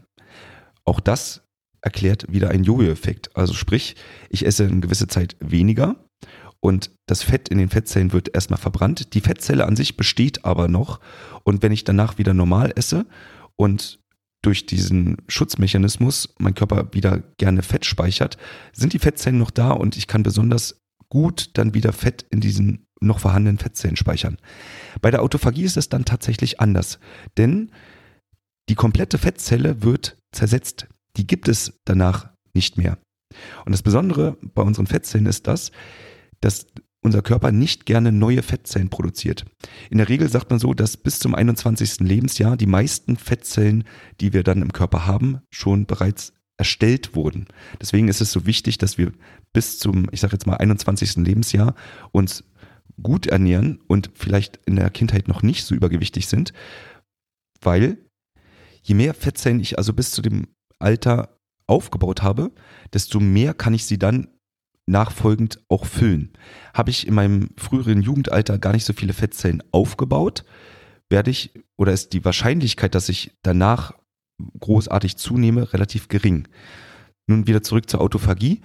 Auch 0.85 1.00
das 1.00 1.43
erklärt 1.81 2.33
wieder 2.33 2.50
einen 2.50 2.64
Jojo-Effekt. 2.64 3.37
Also 3.37 3.55
sprich, 3.55 3.97
ich 4.31 4.47
esse 4.47 4.64
eine 4.64 4.81
gewisse 4.81 5.07
Zeit 5.07 5.37
weniger 5.41 5.97
und 6.61 6.91
das 7.07 7.23
Fett 7.23 7.50
in 7.50 7.59
den 7.59 7.69
Fettzellen 7.69 8.12
wird 8.12 8.35
erstmal 8.35 8.59
verbrannt. 8.59 9.14
Die 9.14 9.21
Fettzelle 9.21 9.67
an 9.67 9.76
sich 9.76 9.97
besteht 9.97 10.45
aber 10.45 10.69
noch 10.69 11.00
und 11.43 11.62
wenn 11.62 11.73
ich 11.73 11.85
danach 11.85 12.19
wieder 12.19 12.33
normal 12.33 12.73
esse 12.75 13.07
und 13.57 14.00
durch 14.47 14.67
diesen 14.67 15.17
Schutzmechanismus 15.29 16.35
mein 16.39 16.55
Körper 16.55 16.89
wieder 16.93 17.19
gerne 17.39 17.63
Fett 17.63 17.85
speichert, 17.85 18.37
sind 18.73 18.93
die 18.93 18.99
Fettzellen 18.99 19.39
noch 19.39 19.51
da 19.51 19.71
und 19.71 19.97
ich 19.97 20.07
kann 20.07 20.23
besonders 20.23 20.83
gut 21.09 21.51
dann 21.55 21.75
wieder 21.75 21.93
Fett 21.93 22.27
in 22.31 22.41
diesen 22.41 22.87
noch 23.01 23.19
vorhandenen 23.19 23.59
Fettzellen 23.59 23.97
speichern. 23.97 24.39
Bei 25.01 25.11
der 25.11 25.23
Autophagie 25.23 25.65
ist 25.65 25.77
es 25.77 25.89
dann 25.89 26.05
tatsächlich 26.05 26.61
anders, 26.61 26.99
denn 27.37 27.71
die 28.69 28.75
komplette 28.75 29.19
Fettzelle 29.19 29.83
wird 29.83 30.17
zersetzt 30.33 30.89
die 31.17 31.27
gibt 31.27 31.49
es 31.49 31.81
danach 31.85 32.31
nicht 32.55 32.77
mehr. 32.77 32.99
Und 33.65 33.73
das 33.73 33.83
Besondere 33.83 34.37
bei 34.43 34.63
unseren 34.63 34.87
Fettzellen 34.87 35.27
ist 35.27 35.47
das, 35.47 35.73
dass 36.41 36.67
unser 37.05 37.23
Körper 37.23 37.53
nicht 37.53 37.87
gerne 37.87 38.11
neue 38.11 38.43
Fettzellen 38.43 38.89
produziert. 38.89 39.45
In 39.91 39.99
der 39.99 40.09
Regel 40.09 40.29
sagt 40.29 40.51
man 40.51 40.59
so, 40.59 40.73
dass 40.73 40.97
bis 40.97 41.19
zum 41.19 41.35
21. 41.35 42.01
Lebensjahr 42.01 42.57
die 42.57 42.67
meisten 42.67 43.17
Fettzellen, 43.17 43.85
die 44.21 44.33
wir 44.33 44.43
dann 44.43 44.63
im 44.63 44.73
Körper 44.73 45.07
haben, 45.07 45.41
schon 45.51 45.87
bereits 45.87 46.33
erstellt 46.57 47.15
wurden. 47.15 47.47
Deswegen 47.81 48.09
ist 48.09 48.21
es 48.21 48.33
so 48.33 48.47
wichtig, 48.47 48.79
dass 48.79 48.97
wir 48.97 49.13
bis 49.53 49.79
zum, 49.79 50.09
ich 50.13 50.21
sage 50.21 50.33
jetzt 50.33 50.47
mal, 50.47 50.57
21. 50.57 51.17
Lebensjahr 51.17 51.75
uns 52.11 52.45
gut 53.03 53.27
ernähren 53.27 53.81
und 53.87 54.11
vielleicht 54.15 54.61
in 54.65 54.77
der 54.77 54.89
Kindheit 54.91 55.29
noch 55.29 55.43
nicht 55.43 55.65
so 55.65 55.75
übergewichtig 55.75 56.27
sind, 56.27 56.53
weil 57.61 57.99
je 58.83 58.95
mehr 58.95 59.15
Fettzellen 59.15 59.61
ich 59.61 59.79
also 59.79 59.93
bis 59.93 60.13
zu 60.13 60.23
dem 60.23 60.47
Alter 60.79 61.39
aufgebaut 61.67 62.23
habe, 62.23 62.53
desto 62.93 63.21
mehr 63.21 63.53
kann 63.53 63.75
ich 63.75 63.85
sie 63.85 63.99
dann 63.99 64.29
nachfolgend 64.87 65.61
auch 65.69 65.87
füllen. 65.87 66.33
Habe 66.75 66.91
ich 66.91 67.07
in 67.07 67.14
meinem 67.14 67.50
früheren 67.57 68.03
Jugendalter 68.03 68.59
gar 68.59 68.73
nicht 68.73 68.85
so 68.85 68.93
viele 68.93 69.12
Fettzellen 69.12 69.62
aufgebaut, 69.73 70.45
werde 71.11 71.31
ich 71.31 71.53
oder 71.76 71.93
ist 71.93 72.12
die 72.12 72.25
Wahrscheinlichkeit, 72.25 72.95
dass 72.95 73.09
ich 73.09 73.33
danach 73.43 73.93
großartig 74.61 75.17
zunehme, 75.17 75.73
relativ 75.73 76.09
gering. 76.09 76.49
Nun 77.26 77.47
wieder 77.47 77.62
zurück 77.62 77.88
zur 77.88 78.00
Autophagie. 78.00 78.61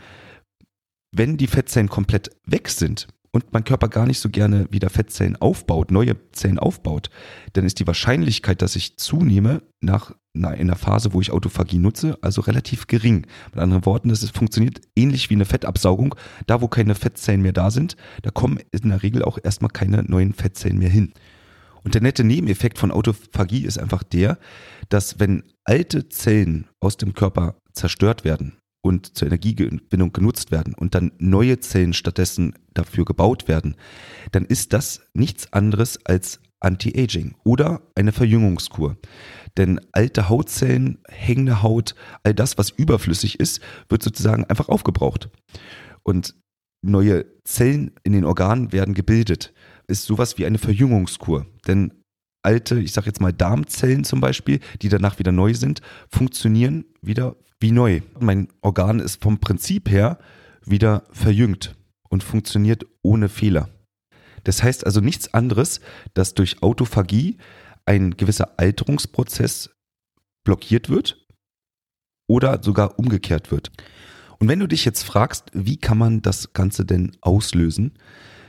Wenn 1.16 1.38
die 1.38 1.48
Fettzellen 1.48 1.90
komplett 1.90 2.32
weg 2.46 2.70
sind, 2.70 3.08
und 3.32 3.54
mein 3.54 3.64
Körper 3.64 3.90
gar 3.90 4.06
nicht 4.06 4.20
so 4.20 4.30
gerne 4.30 4.68
wieder 4.72 4.90
Fettzellen 4.90 5.36
aufbaut, 5.36 5.92
neue 5.92 6.16
Zellen 6.32 6.60
aufbaut, 6.60 7.10
dann 7.54 7.66
ist 7.66 7.80
die 7.80 7.88
Wahrscheinlichkeit, 7.88 8.62
dass 8.62 8.76
ich 8.76 8.98
zunehme 8.98 9.62
nach 9.82 10.14
einer 10.36 10.76
Phase, 10.76 11.14
wo 11.14 11.22
ich 11.22 11.32
Autophagie 11.32 11.80
nutze, 11.80 12.18
also 12.22 12.42
relativ 12.42 12.88
gering. 12.88 13.26
Mit 13.52 13.62
anderen 13.62 13.86
Worten, 13.86 14.10
es 14.10 14.30
funktioniert 14.30 14.82
ähnlich 14.96 15.30
wie 15.30 15.36
eine 15.36 15.46
Fettabsaugung. 15.46 16.16
Da, 16.48 16.62
wo 16.62 16.68
keine 16.68 16.96
Fettzellen 16.96 17.42
mehr 17.42 17.54
da 17.54 17.72
sind, 17.72 17.96
da 18.22 18.30
kommen 18.30 18.60
in 18.72 18.90
der 18.90 19.04
Regel 19.04 19.24
auch 19.24 19.40
erstmal 19.42 19.72
keine 19.72 20.04
neuen 20.04 20.34
Fettzellen 20.34 20.78
mehr 20.78 20.90
hin. 20.90 21.14
Und 21.84 21.96
der 21.96 22.02
nette 22.02 22.24
Nebeneffekt 22.24 22.78
von 22.78 22.92
Autophagie 22.92 23.66
ist 23.66 23.80
einfach 23.80 24.04
der, 24.04 24.38
dass 24.90 25.20
wenn 25.20 25.44
alte 25.64 26.10
Zellen 26.10 26.68
aus 26.80 26.98
dem 26.98 27.14
Körper 27.14 27.56
zerstört 27.74 28.24
werden, 28.24 28.60
und 28.82 29.18
zur 29.18 29.28
Energiegewinnung 29.28 30.14
genutzt 30.14 30.52
werden 30.52 30.74
und 30.74 30.96
dann 30.96 31.12
neue 31.18 31.60
Zellen 31.60 31.94
stattdessen 31.94 32.54
dafür 32.74 33.06
gebaut 33.06 33.48
werden, 33.48 33.76
dann 34.32 34.46
ist 34.46 34.74
das 34.74 35.02
nichts 35.14 35.52
anderes 35.52 36.06
als 36.06 36.40
Anti-Aging 36.60 37.36
oder 37.44 37.82
eine 37.96 38.12
Verjüngungskur. 38.12 38.98
Denn 39.58 39.80
alte 39.92 40.30
Hautzellen, 40.30 41.00
hängende 41.08 41.64
Haut, 41.64 41.96
all 42.24 42.34
das, 42.34 42.58
was 42.58 42.70
überflüssig 42.70 43.40
ist, 43.40 43.62
wird 43.88 44.04
sozusagen 44.04 44.46
einfach 44.46 44.70
aufgebraucht. 44.70 45.30
Und 46.04 46.36
neue 46.82 47.26
Zellen 47.44 47.92
in 48.04 48.14
den 48.14 48.26
Organen 48.26 48.72
werden 48.72 48.94
gebildet. 48.94 49.54
Ist 49.88 50.06
sowas 50.06 50.38
wie 50.38 50.46
eine 50.46 50.58
Verjüngungskur. 50.58 51.46
Denn 51.68 51.94
alte, 52.42 52.80
ich 52.80 52.94
sage 52.94 53.08
jetzt 53.08 53.22
mal 53.22 53.34
Darmzellen 53.34 54.04
zum 54.04 54.22
Beispiel, 54.22 54.60
die 54.82 54.90
danach 54.90 55.20
wieder 55.20 55.32
neu 55.32 55.54
sind, 55.54 55.82
funktionieren 56.10 56.86
wieder 57.02 57.36
wie 57.60 57.72
neu. 57.72 58.02
Mein 58.20 58.48
Organ 58.62 59.00
ist 59.00 59.22
vom 59.22 59.40
Prinzip 59.40 59.90
her 59.90 60.20
wieder 60.66 61.04
verjüngt 61.12 61.76
und 62.10 62.24
funktioniert 62.24 62.86
ohne 63.02 63.30
Fehler. 63.30 63.70
Das 64.44 64.64
heißt 64.64 64.86
also 64.86 65.02
nichts 65.02 65.34
anderes, 65.34 65.82
dass 66.14 66.34
durch 66.34 66.62
Autophagie 66.62 67.38
ein 67.86 68.18
gewisser 68.18 68.60
Alterungsprozess 68.60 69.72
blockiert 70.46 70.90
wird 70.90 71.26
oder 72.30 72.62
sogar 72.64 73.00
umgekehrt 73.00 73.52
wird. 73.52 73.72
Und 74.40 74.48
wenn 74.48 74.60
du 74.60 74.68
dich 74.68 74.86
jetzt 74.86 75.04
fragst, 75.04 75.52
wie 75.54 75.78
kann 75.78 75.98
man 75.98 76.22
das 76.22 76.54
Ganze 76.54 76.86
denn 76.86 77.18
auslösen, 77.22 77.98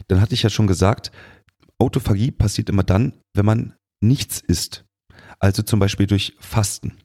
dann 0.08 0.20
hatte 0.20 0.34
ich 0.34 0.42
ja 0.42 0.50
schon 0.50 0.66
gesagt, 0.66 1.10
Autophagie 1.78 2.30
passiert 2.30 2.68
immer 2.68 2.84
dann, 2.84 3.14
wenn 3.34 3.46
man 3.46 3.74
nichts 4.00 4.40
isst. 4.40 4.84
Also 5.38 5.62
zum 5.62 5.80
Beispiel 5.80 6.06
durch 6.06 6.36
Fasten. 6.38 6.98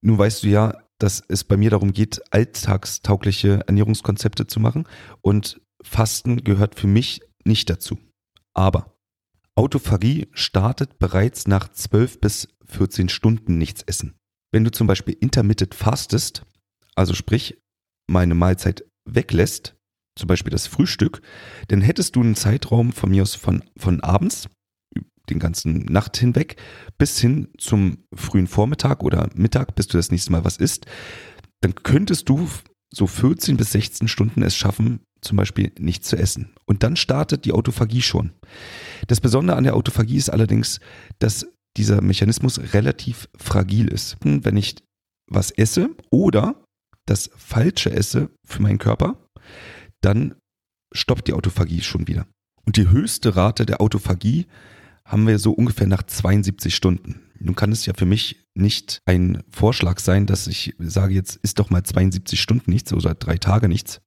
Nun 0.00 0.18
weißt 0.18 0.44
du 0.44 0.48
ja, 0.48 0.74
dass 0.98 1.22
es 1.28 1.44
bei 1.44 1.56
mir 1.56 1.70
darum 1.70 1.92
geht, 1.92 2.20
alltagstaugliche 2.32 3.60
Ernährungskonzepte 3.66 4.46
zu 4.46 4.60
machen 4.60 4.86
und 5.20 5.60
Fasten 5.82 6.42
gehört 6.44 6.78
für 6.78 6.86
mich 6.86 7.20
nicht 7.48 7.68
dazu. 7.68 7.98
Aber 8.54 8.96
Autophagie 9.56 10.28
startet 10.32 11.00
bereits 11.00 11.48
nach 11.48 11.68
12 11.68 12.20
bis 12.20 12.48
14 12.66 13.08
Stunden 13.08 13.58
nichts 13.58 13.82
essen. 13.82 14.14
Wenn 14.52 14.62
du 14.62 14.70
zum 14.70 14.86
Beispiel 14.86 15.16
intermittent 15.18 15.74
fastest, 15.74 16.42
also 16.94 17.14
sprich 17.14 17.60
meine 18.08 18.36
Mahlzeit 18.36 18.84
weglässt, 19.04 19.74
zum 20.16 20.28
Beispiel 20.28 20.50
das 20.52 20.66
Frühstück, 20.66 21.22
dann 21.68 21.80
hättest 21.80 22.16
du 22.16 22.20
einen 22.20 22.36
Zeitraum 22.36 22.92
von 22.92 23.10
mir 23.10 23.22
aus 23.22 23.34
von, 23.34 23.64
von 23.76 24.00
abends 24.00 24.48
den 25.28 25.38
ganzen 25.38 25.84
Nacht 25.84 26.16
hinweg 26.16 26.56
bis 26.96 27.18
hin 27.18 27.48
zum 27.58 28.04
frühen 28.14 28.46
Vormittag 28.46 29.02
oder 29.02 29.28
Mittag, 29.34 29.74
bis 29.74 29.86
du 29.86 29.96
das 29.96 30.10
nächste 30.10 30.32
Mal 30.32 30.44
was 30.44 30.56
isst, 30.56 30.86
dann 31.60 31.74
könntest 31.74 32.28
du 32.28 32.48
so 32.90 33.06
14 33.06 33.56
bis 33.56 33.72
16 33.72 34.08
Stunden 34.08 34.42
es 34.42 34.56
schaffen, 34.56 35.00
zum 35.20 35.36
Beispiel 35.36 35.72
nichts 35.78 36.08
zu 36.08 36.16
essen. 36.16 36.54
Und 36.66 36.82
dann 36.82 36.96
startet 36.96 37.44
die 37.44 37.52
Autophagie 37.52 38.02
schon. 38.02 38.32
Das 39.06 39.20
Besondere 39.20 39.56
an 39.56 39.64
der 39.64 39.74
Autophagie 39.74 40.16
ist 40.16 40.30
allerdings, 40.30 40.80
dass 41.18 41.46
dieser 41.76 42.00
Mechanismus 42.00 42.72
relativ 42.72 43.28
fragil 43.36 43.88
ist. 43.88 44.16
Wenn 44.22 44.56
ich 44.56 44.76
was 45.30 45.50
esse 45.50 45.90
oder 46.10 46.62
das 47.06 47.30
Falsche 47.36 47.90
esse 47.90 48.30
für 48.46 48.62
meinen 48.62 48.78
Körper, 48.78 49.16
dann 50.00 50.34
stoppt 50.92 51.28
die 51.28 51.32
Autophagie 51.32 51.82
schon 51.82 52.06
wieder. 52.08 52.26
Und 52.64 52.76
die 52.76 52.90
höchste 52.90 53.36
Rate 53.36 53.66
der 53.66 53.80
Autophagie 53.80 54.46
haben 55.04 55.26
wir 55.26 55.38
so 55.38 55.52
ungefähr 55.52 55.86
nach 55.86 56.02
72 56.02 56.74
Stunden. 56.74 57.22
Nun 57.38 57.54
kann 57.54 57.72
es 57.72 57.86
ja 57.86 57.94
für 57.94 58.04
mich 58.04 58.44
nicht 58.54 59.00
ein 59.06 59.42
Vorschlag 59.48 60.00
sein, 60.00 60.26
dass 60.26 60.46
ich 60.46 60.74
sage, 60.78 61.14
jetzt 61.14 61.36
ist 61.36 61.58
doch 61.58 61.70
mal 61.70 61.82
72 61.82 62.40
Stunden 62.40 62.70
nichts 62.70 62.92
oder 62.92 63.14
drei 63.14 63.38
Tage 63.38 63.68
nichts. 63.68 64.00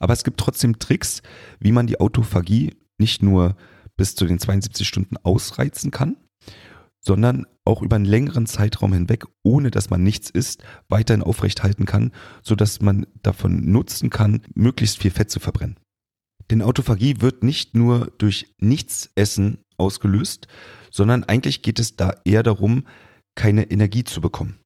Aber 0.00 0.14
es 0.14 0.24
gibt 0.24 0.40
trotzdem 0.40 0.80
Tricks, 0.80 1.22
wie 1.60 1.70
man 1.70 1.86
die 1.86 2.00
Autophagie 2.00 2.74
nicht 2.98 3.22
nur 3.22 3.54
bis 3.96 4.16
zu 4.16 4.26
den 4.26 4.38
72 4.38 4.88
Stunden 4.88 5.16
ausreizen 5.18 5.90
kann, 5.90 6.16
sondern 7.00 7.46
auch 7.64 7.82
über 7.82 7.96
einen 7.96 8.06
längeren 8.06 8.46
Zeitraum 8.46 8.92
hinweg, 8.92 9.26
ohne 9.42 9.70
dass 9.70 9.90
man 9.90 10.02
nichts 10.02 10.30
isst, 10.30 10.64
weiterhin 10.88 11.22
aufrechthalten 11.22 11.86
kann, 11.86 12.12
sodass 12.42 12.80
man 12.80 13.06
davon 13.22 13.70
nutzen 13.70 14.10
kann, 14.10 14.42
möglichst 14.54 14.98
viel 14.98 15.10
Fett 15.10 15.30
zu 15.30 15.38
verbrennen. 15.38 15.78
Denn 16.50 16.62
Autophagie 16.62 17.20
wird 17.20 17.44
nicht 17.44 17.76
nur 17.76 18.10
durch 18.18 18.54
Nichtsessen 18.58 19.58
ausgelöst, 19.76 20.48
sondern 20.90 21.24
eigentlich 21.24 21.62
geht 21.62 21.78
es 21.78 21.96
da 21.96 22.14
eher 22.24 22.42
darum, 22.42 22.86
keine 23.34 23.70
Energie 23.70 24.04
zu 24.04 24.20
bekommen. 24.20 24.58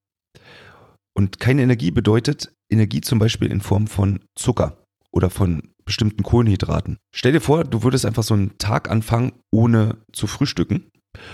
Und 1.12 1.40
keine 1.40 1.62
Energie 1.62 1.90
bedeutet 1.90 2.54
Energie 2.70 3.00
zum 3.00 3.18
Beispiel 3.18 3.50
in 3.50 3.60
Form 3.60 3.86
von 3.86 4.20
Zucker 4.34 4.83
oder 5.14 5.30
von 5.30 5.62
bestimmten 5.84 6.22
Kohlenhydraten. 6.22 6.98
Stell 7.14 7.32
dir 7.32 7.40
vor, 7.40 7.64
du 7.64 7.82
würdest 7.82 8.04
einfach 8.04 8.22
so 8.22 8.34
einen 8.34 8.58
Tag 8.58 8.90
anfangen, 8.90 9.32
ohne 9.52 9.98
zu 10.12 10.26
frühstücken 10.26 10.90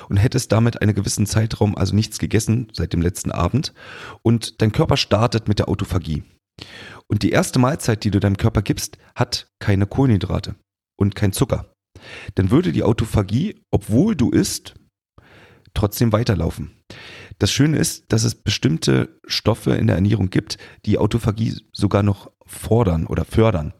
und 0.08 0.18
hättest 0.18 0.52
damit 0.52 0.82
einen 0.82 0.94
gewissen 0.94 1.26
Zeitraum 1.26 1.76
also 1.76 1.94
nichts 1.94 2.18
gegessen 2.18 2.68
seit 2.72 2.92
dem 2.92 3.00
letzten 3.00 3.32
Abend 3.32 3.72
und 4.22 4.60
dein 4.60 4.72
Körper 4.72 4.96
startet 4.96 5.48
mit 5.48 5.58
der 5.58 5.68
Autophagie. 5.68 6.24
Und 7.06 7.22
die 7.22 7.30
erste 7.30 7.58
Mahlzeit, 7.58 8.04
die 8.04 8.10
du 8.10 8.20
deinem 8.20 8.36
Körper 8.36 8.60
gibst, 8.60 8.98
hat 9.14 9.48
keine 9.60 9.86
Kohlenhydrate 9.86 10.56
und 10.98 11.14
kein 11.14 11.32
Zucker. 11.32 11.72
Dann 12.34 12.50
würde 12.50 12.72
die 12.72 12.82
Autophagie, 12.82 13.62
obwohl 13.70 14.14
du 14.14 14.30
isst, 14.30 14.74
trotzdem 15.72 16.12
weiterlaufen. 16.12 16.72
Das 17.38 17.50
Schöne 17.50 17.78
ist, 17.78 18.12
dass 18.12 18.24
es 18.24 18.34
bestimmte 18.34 19.18
Stoffe 19.26 19.72
in 19.72 19.86
der 19.86 19.96
Ernährung 19.96 20.28
gibt, 20.28 20.58
die 20.84 20.98
Autophagie 20.98 21.56
sogar 21.72 22.02
noch 22.02 22.30
fordern 22.50 23.06
oder 23.06 23.24
fördern. 23.24 23.72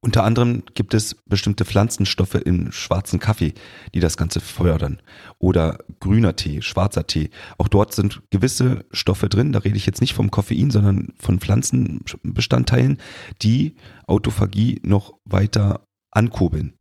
Unter 0.00 0.22
anderem 0.22 0.62
gibt 0.74 0.94
es 0.94 1.16
bestimmte 1.26 1.64
Pflanzenstoffe 1.64 2.34
im 2.36 2.70
schwarzen 2.70 3.18
Kaffee, 3.18 3.54
die 3.92 3.98
das 3.98 4.16
Ganze 4.16 4.40
fördern. 4.40 5.02
Oder 5.38 5.78
grüner 5.98 6.36
Tee, 6.36 6.62
schwarzer 6.62 7.08
Tee. 7.08 7.30
Auch 7.58 7.66
dort 7.66 7.92
sind 7.92 8.22
gewisse 8.30 8.84
Stoffe 8.92 9.28
drin. 9.28 9.52
Da 9.52 9.60
rede 9.60 9.76
ich 9.76 9.86
jetzt 9.86 10.00
nicht 10.00 10.14
vom 10.14 10.30
Koffein, 10.30 10.70
sondern 10.70 11.12
von 11.18 11.40
Pflanzenbestandteilen, 11.40 12.98
die 13.42 13.74
Autophagie 14.06 14.80
noch 14.84 15.14
weiter 15.24 15.84
ankurbeln. 16.12 16.74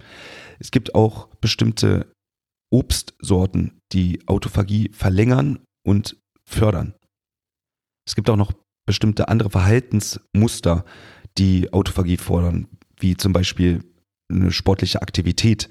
Es 0.60 0.70
gibt 0.70 0.94
auch 0.94 1.28
bestimmte 1.42 2.12
Obstsorten, 2.72 3.80
die 3.92 4.20
Autophagie 4.28 4.92
verlängern 4.94 5.60
und 5.84 6.18
fördern. 6.48 6.94
Es 8.08 8.16
gibt 8.16 8.30
auch 8.30 8.38
noch 8.38 8.54
bestimmte 8.86 9.30
andere 9.30 9.50
Verhaltensmuster, 9.50 10.86
die 11.38 11.72
Autophagie 11.74 12.18
fordern 12.18 12.68
wie 13.00 13.18
zum 13.18 13.34
Beispiel 13.34 13.84
eine 14.32 14.52
sportliche 14.52 15.02
Aktivität. 15.02 15.70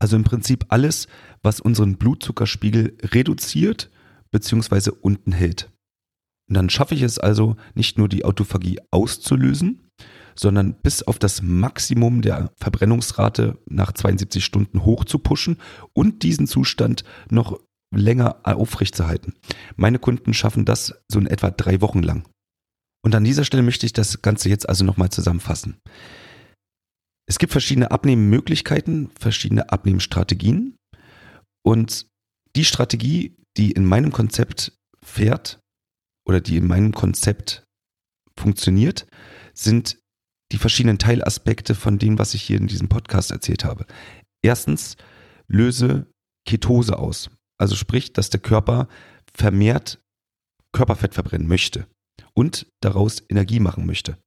Also 0.00 0.16
im 0.16 0.24
Prinzip 0.24 0.66
alles, 0.68 1.06
was 1.42 1.60
unseren 1.60 1.96
Blutzuckerspiegel 1.96 2.96
reduziert 3.02 3.90
bzw. 4.30 4.90
unten 5.00 5.32
hält. 5.32 5.70
Und 6.48 6.56
dann 6.56 6.68
schaffe 6.68 6.94
ich 6.94 7.02
es 7.02 7.18
also 7.18 7.56
nicht 7.74 7.96
nur 7.96 8.08
die 8.08 8.24
Autophagie 8.24 8.78
auszulösen, 8.90 9.80
sondern 10.36 10.74
bis 10.74 11.02
auf 11.02 11.18
das 11.18 11.40
Maximum 11.42 12.20
der 12.20 12.52
Verbrennungsrate 12.58 13.58
nach 13.66 13.92
72 13.92 14.44
Stunden 14.44 14.84
hoch 14.84 15.04
zu 15.04 15.18
pushen 15.18 15.58
und 15.94 16.22
diesen 16.22 16.46
Zustand 16.46 17.04
noch 17.30 17.60
länger 17.94 18.40
aufrechtzuerhalten. 18.42 19.34
Meine 19.76 19.98
Kunden 19.98 20.34
schaffen 20.34 20.64
das 20.64 20.94
so 21.08 21.18
in 21.18 21.26
etwa 21.26 21.50
drei 21.50 21.80
Wochen 21.80 22.02
lang. 22.02 22.24
Und 23.04 23.14
an 23.14 23.22
dieser 23.22 23.44
Stelle 23.44 23.62
möchte 23.62 23.84
ich 23.84 23.92
das 23.92 24.22
Ganze 24.22 24.48
jetzt 24.48 24.66
also 24.66 24.82
nochmal 24.82 25.10
zusammenfassen. 25.10 25.76
Es 27.28 27.38
gibt 27.38 27.52
verschiedene 27.52 27.90
Abnehmmöglichkeiten, 27.90 29.10
verschiedene 29.20 29.70
Abnehmstrategien. 29.70 30.76
Und 31.62 32.06
die 32.56 32.64
Strategie, 32.64 33.36
die 33.58 33.72
in 33.72 33.84
meinem 33.84 34.10
Konzept 34.10 34.72
fährt 35.04 35.60
oder 36.26 36.40
die 36.40 36.56
in 36.56 36.66
meinem 36.66 36.92
Konzept 36.92 37.64
funktioniert, 38.38 39.06
sind 39.52 39.98
die 40.50 40.58
verschiedenen 40.58 40.98
Teilaspekte 40.98 41.74
von 41.74 41.98
dem, 41.98 42.18
was 42.18 42.32
ich 42.32 42.42
hier 42.42 42.56
in 42.56 42.68
diesem 42.68 42.88
Podcast 42.88 43.30
erzählt 43.30 43.64
habe. 43.64 43.84
Erstens, 44.42 44.96
löse 45.46 46.10
Ketose 46.46 46.98
aus. 46.98 47.30
Also 47.58 47.76
sprich, 47.76 48.14
dass 48.14 48.30
der 48.30 48.40
Körper 48.40 48.88
vermehrt 49.34 50.00
Körperfett 50.72 51.12
verbrennen 51.12 51.46
möchte 51.46 51.86
und 52.34 52.66
daraus 52.80 53.22
Energie 53.28 53.60
machen 53.60 53.86
möchte. 53.86 54.18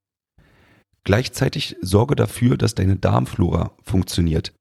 Gleichzeitig 1.03 1.75
sorge 1.81 2.15
dafür, 2.15 2.57
dass 2.57 2.75
deine 2.75 2.97
Darmflora 2.97 3.71
funktioniert. 3.83 4.53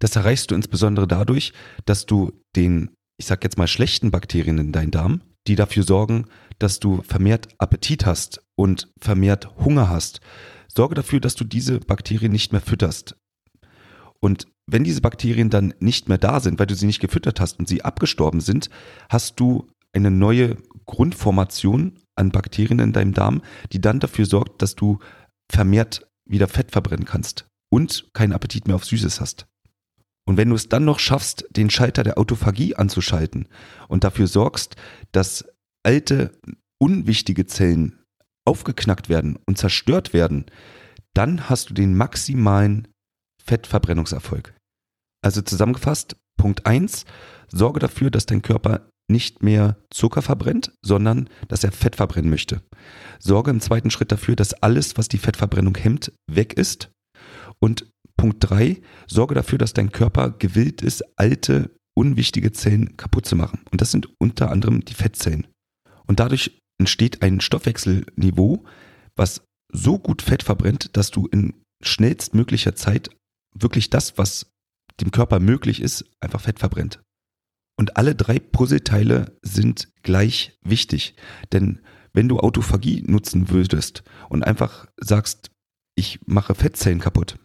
Das 0.00 0.16
erreichst 0.16 0.50
du 0.50 0.54
insbesondere 0.54 1.08
dadurch, 1.08 1.52
dass 1.86 2.04
du 2.04 2.32
den, 2.56 2.90
ich 3.18 3.26
sag 3.26 3.42
jetzt 3.42 3.56
mal, 3.56 3.68
schlechten 3.68 4.10
Bakterien 4.10 4.58
in 4.58 4.72
deinem 4.72 4.90
Darm, 4.90 5.22
die 5.46 5.56
dafür 5.56 5.82
sorgen, 5.82 6.26
dass 6.58 6.78
du 6.78 7.02
vermehrt 7.02 7.48
Appetit 7.58 8.06
hast 8.06 8.44
und 8.56 8.90
vermehrt 9.00 9.56
Hunger 9.56 9.88
hast, 9.88 10.20
sorge 10.68 10.94
dafür, 10.94 11.20
dass 11.20 11.36
du 11.36 11.44
diese 11.44 11.80
Bakterien 11.80 12.32
nicht 12.32 12.52
mehr 12.52 12.60
fütterst. 12.60 13.16
Und 14.20 14.46
wenn 14.66 14.84
diese 14.84 15.00
Bakterien 15.00 15.50
dann 15.50 15.74
nicht 15.78 16.08
mehr 16.08 16.18
da 16.18 16.40
sind, 16.40 16.58
weil 16.58 16.66
du 16.66 16.74
sie 16.74 16.86
nicht 16.86 17.00
gefüttert 17.00 17.40
hast 17.40 17.58
und 17.58 17.68
sie 17.68 17.82
abgestorben 17.82 18.40
sind, 18.40 18.70
hast 19.08 19.38
du 19.40 19.68
eine 19.92 20.10
neue 20.10 20.56
Grundformation 20.86 21.98
an 22.16 22.30
Bakterien 22.30 22.78
in 22.78 22.92
deinem 22.92 23.14
Darm, 23.14 23.42
die 23.72 23.80
dann 23.80 24.00
dafür 24.00 24.26
sorgt, 24.26 24.62
dass 24.62 24.74
du 24.74 24.98
vermehrt 25.50 26.06
wieder 26.24 26.48
Fett 26.48 26.70
verbrennen 26.70 27.04
kannst 27.04 27.46
und 27.70 28.08
keinen 28.12 28.32
Appetit 28.32 28.66
mehr 28.66 28.76
auf 28.76 28.84
Süßes 28.84 29.20
hast. 29.20 29.46
Und 30.26 30.36
wenn 30.36 30.48
du 30.48 30.54
es 30.54 30.68
dann 30.68 30.84
noch 30.84 30.98
schaffst, 30.98 31.44
den 31.50 31.70
Schalter 31.70 32.02
der 32.02 32.18
Autophagie 32.18 32.76
anzuschalten 32.76 33.48
und 33.88 34.04
dafür 34.04 34.26
sorgst, 34.26 34.76
dass 35.12 35.44
alte, 35.82 36.32
unwichtige 36.78 37.46
Zellen 37.46 37.98
aufgeknackt 38.46 39.08
werden 39.08 39.38
und 39.46 39.58
zerstört 39.58 40.12
werden, 40.12 40.46
dann 41.12 41.48
hast 41.48 41.70
du 41.70 41.74
den 41.74 41.96
maximalen 41.96 42.88
Fettverbrennungserfolg. 43.42 44.54
Also 45.22 45.42
zusammengefasst, 45.42 46.16
Punkt 46.36 46.66
1, 46.66 47.04
sorge 47.48 47.80
dafür, 47.80 48.10
dass 48.10 48.26
dein 48.26 48.42
Körper 48.42 48.88
nicht 49.08 49.42
mehr 49.42 49.76
Zucker 49.90 50.22
verbrennt, 50.22 50.72
sondern 50.82 51.28
dass 51.48 51.64
er 51.64 51.72
Fett 51.72 51.96
verbrennen 51.96 52.30
möchte. 52.30 52.62
Sorge 53.18 53.50
im 53.50 53.60
zweiten 53.60 53.90
Schritt 53.90 54.12
dafür, 54.12 54.36
dass 54.36 54.54
alles, 54.54 54.96
was 54.96 55.08
die 55.08 55.18
Fettverbrennung 55.18 55.76
hemmt, 55.76 56.12
weg 56.30 56.54
ist. 56.54 56.90
Und 57.58 57.90
Punkt 58.16 58.38
3, 58.40 58.80
sorge 59.06 59.34
dafür, 59.34 59.58
dass 59.58 59.74
dein 59.74 59.92
Körper 59.92 60.30
gewillt 60.30 60.82
ist, 60.82 61.02
alte, 61.16 61.70
unwichtige 61.96 62.52
Zellen 62.52 62.96
kaputt 62.96 63.26
zu 63.26 63.36
machen. 63.36 63.60
Und 63.70 63.80
das 63.80 63.90
sind 63.90 64.08
unter 64.18 64.50
anderem 64.50 64.84
die 64.84 64.94
Fettzellen. 64.94 65.46
Und 66.06 66.20
dadurch 66.20 66.58
entsteht 66.78 67.22
ein 67.22 67.40
Stoffwechselniveau, 67.40 68.64
was 69.16 69.42
so 69.72 69.98
gut 69.98 70.22
Fett 70.22 70.42
verbrennt, 70.42 70.96
dass 70.96 71.10
du 71.10 71.26
in 71.26 71.54
schnellstmöglicher 71.82 72.74
Zeit 72.74 73.10
wirklich 73.54 73.90
das, 73.90 74.18
was 74.18 74.46
dem 75.00 75.10
Körper 75.10 75.40
möglich 75.40 75.80
ist, 75.80 76.04
einfach 76.20 76.40
Fett 76.40 76.58
verbrennt. 76.58 77.00
Und 77.76 77.96
alle 77.96 78.14
drei 78.14 78.38
Puzzleteile 78.38 79.36
sind 79.42 79.88
gleich 80.02 80.58
wichtig. 80.62 81.14
Denn 81.52 81.80
wenn 82.12 82.28
du 82.28 82.38
Autophagie 82.38 83.02
nutzen 83.06 83.50
würdest 83.50 84.04
und 84.28 84.44
einfach 84.44 84.86
sagst, 84.96 85.50
ich 85.96 86.20
mache 86.26 86.54
Fettzellen 86.54 87.00
kaputt, 87.00 87.38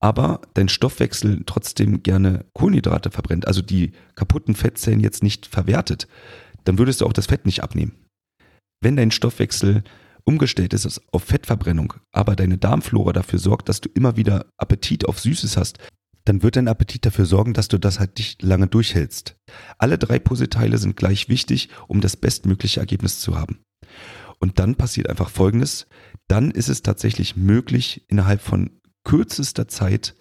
aber 0.00 0.40
dein 0.54 0.68
Stoffwechsel 0.68 1.42
trotzdem 1.46 2.02
gerne 2.02 2.44
Kohlenhydrate 2.54 3.10
verbrennt, 3.10 3.46
also 3.46 3.62
die 3.62 3.92
kaputten 4.14 4.54
Fettzellen 4.54 5.00
jetzt 5.00 5.22
nicht 5.22 5.46
verwertet, 5.46 6.08
dann 6.64 6.78
würdest 6.78 7.00
du 7.00 7.06
auch 7.06 7.12
das 7.12 7.26
Fett 7.26 7.46
nicht 7.46 7.62
abnehmen. 7.62 7.92
Wenn 8.80 8.96
dein 8.96 9.10
Stoffwechsel 9.10 9.82
umgestellt 10.24 10.72
ist 10.72 11.00
auf 11.12 11.24
Fettverbrennung, 11.24 11.94
aber 12.12 12.36
deine 12.36 12.58
Darmflora 12.58 13.12
dafür 13.12 13.38
sorgt, 13.38 13.68
dass 13.68 13.80
du 13.80 13.88
immer 13.94 14.16
wieder 14.16 14.46
Appetit 14.56 15.06
auf 15.06 15.20
Süßes 15.20 15.56
hast, 15.56 15.78
dann 16.24 16.42
wird 16.42 16.56
dein 16.56 16.68
Appetit 16.68 17.04
dafür 17.04 17.26
sorgen, 17.26 17.52
dass 17.52 17.68
du 17.68 17.78
das 17.78 18.00
halt 18.00 18.16
nicht 18.18 18.42
lange 18.42 18.66
durchhältst. 18.66 19.36
Alle 19.78 19.98
drei 19.98 20.18
Puzzleteile 20.18 20.78
sind 20.78 20.96
gleich 20.96 21.28
wichtig, 21.28 21.68
um 21.86 22.00
das 22.00 22.16
bestmögliche 22.16 22.80
Ergebnis 22.80 23.20
zu 23.20 23.36
haben. 23.36 23.58
Und 24.38 24.58
dann 24.58 24.74
passiert 24.74 25.08
einfach 25.08 25.28
Folgendes. 25.30 25.86
Dann 26.28 26.50
ist 26.50 26.68
es 26.68 26.82
tatsächlich 26.82 27.36
möglich, 27.36 28.04
innerhalb 28.08 28.40
von 28.40 28.70
kürzester 29.04 29.68
Zeit 29.68 30.16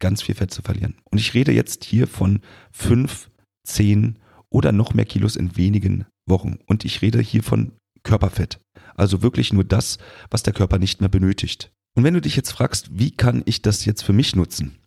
ganz 0.00 0.22
viel 0.22 0.34
Fett 0.34 0.52
zu 0.52 0.62
verlieren. 0.62 0.96
Und 1.10 1.18
ich 1.18 1.34
rede 1.34 1.52
jetzt 1.52 1.84
hier 1.84 2.06
von 2.06 2.40
fünf, 2.70 3.30
zehn 3.66 4.18
oder 4.48 4.72
noch 4.72 4.94
mehr 4.94 5.04
Kilos 5.04 5.36
in 5.36 5.56
wenigen 5.56 6.06
Wochen. 6.26 6.58
Und 6.66 6.84
ich 6.84 7.02
rede 7.02 7.20
hier 7.20 7.42
von 7.42 7.72
Körperfett. 8.02 8.60
Also 8.94 9.22
wirklich 9.22 9.52
nur 9.52 9.64
das, 9.64 9.98
was 10.30 10.42
der 10.42 10.52
Körper 10.52 10.78
nicht 10.78 11.00
mehr 11.00 11.08
benötigt. 11.08 11.72
Und 11.94 12.04
wenn 12.04 12.14
du 12.14 12.20
dich 12.20 12.36
jetzt 12.36 12.52
fragst, 12.52 12.98
wie 12.98 13.10
kann 13.10 13.42
ich 13.46 13.62
das 13.62 13.84
jetzt 13.84 14.02
für 14.02 14.12
mich 14.12 14.36
nutzen, 14.36 14.78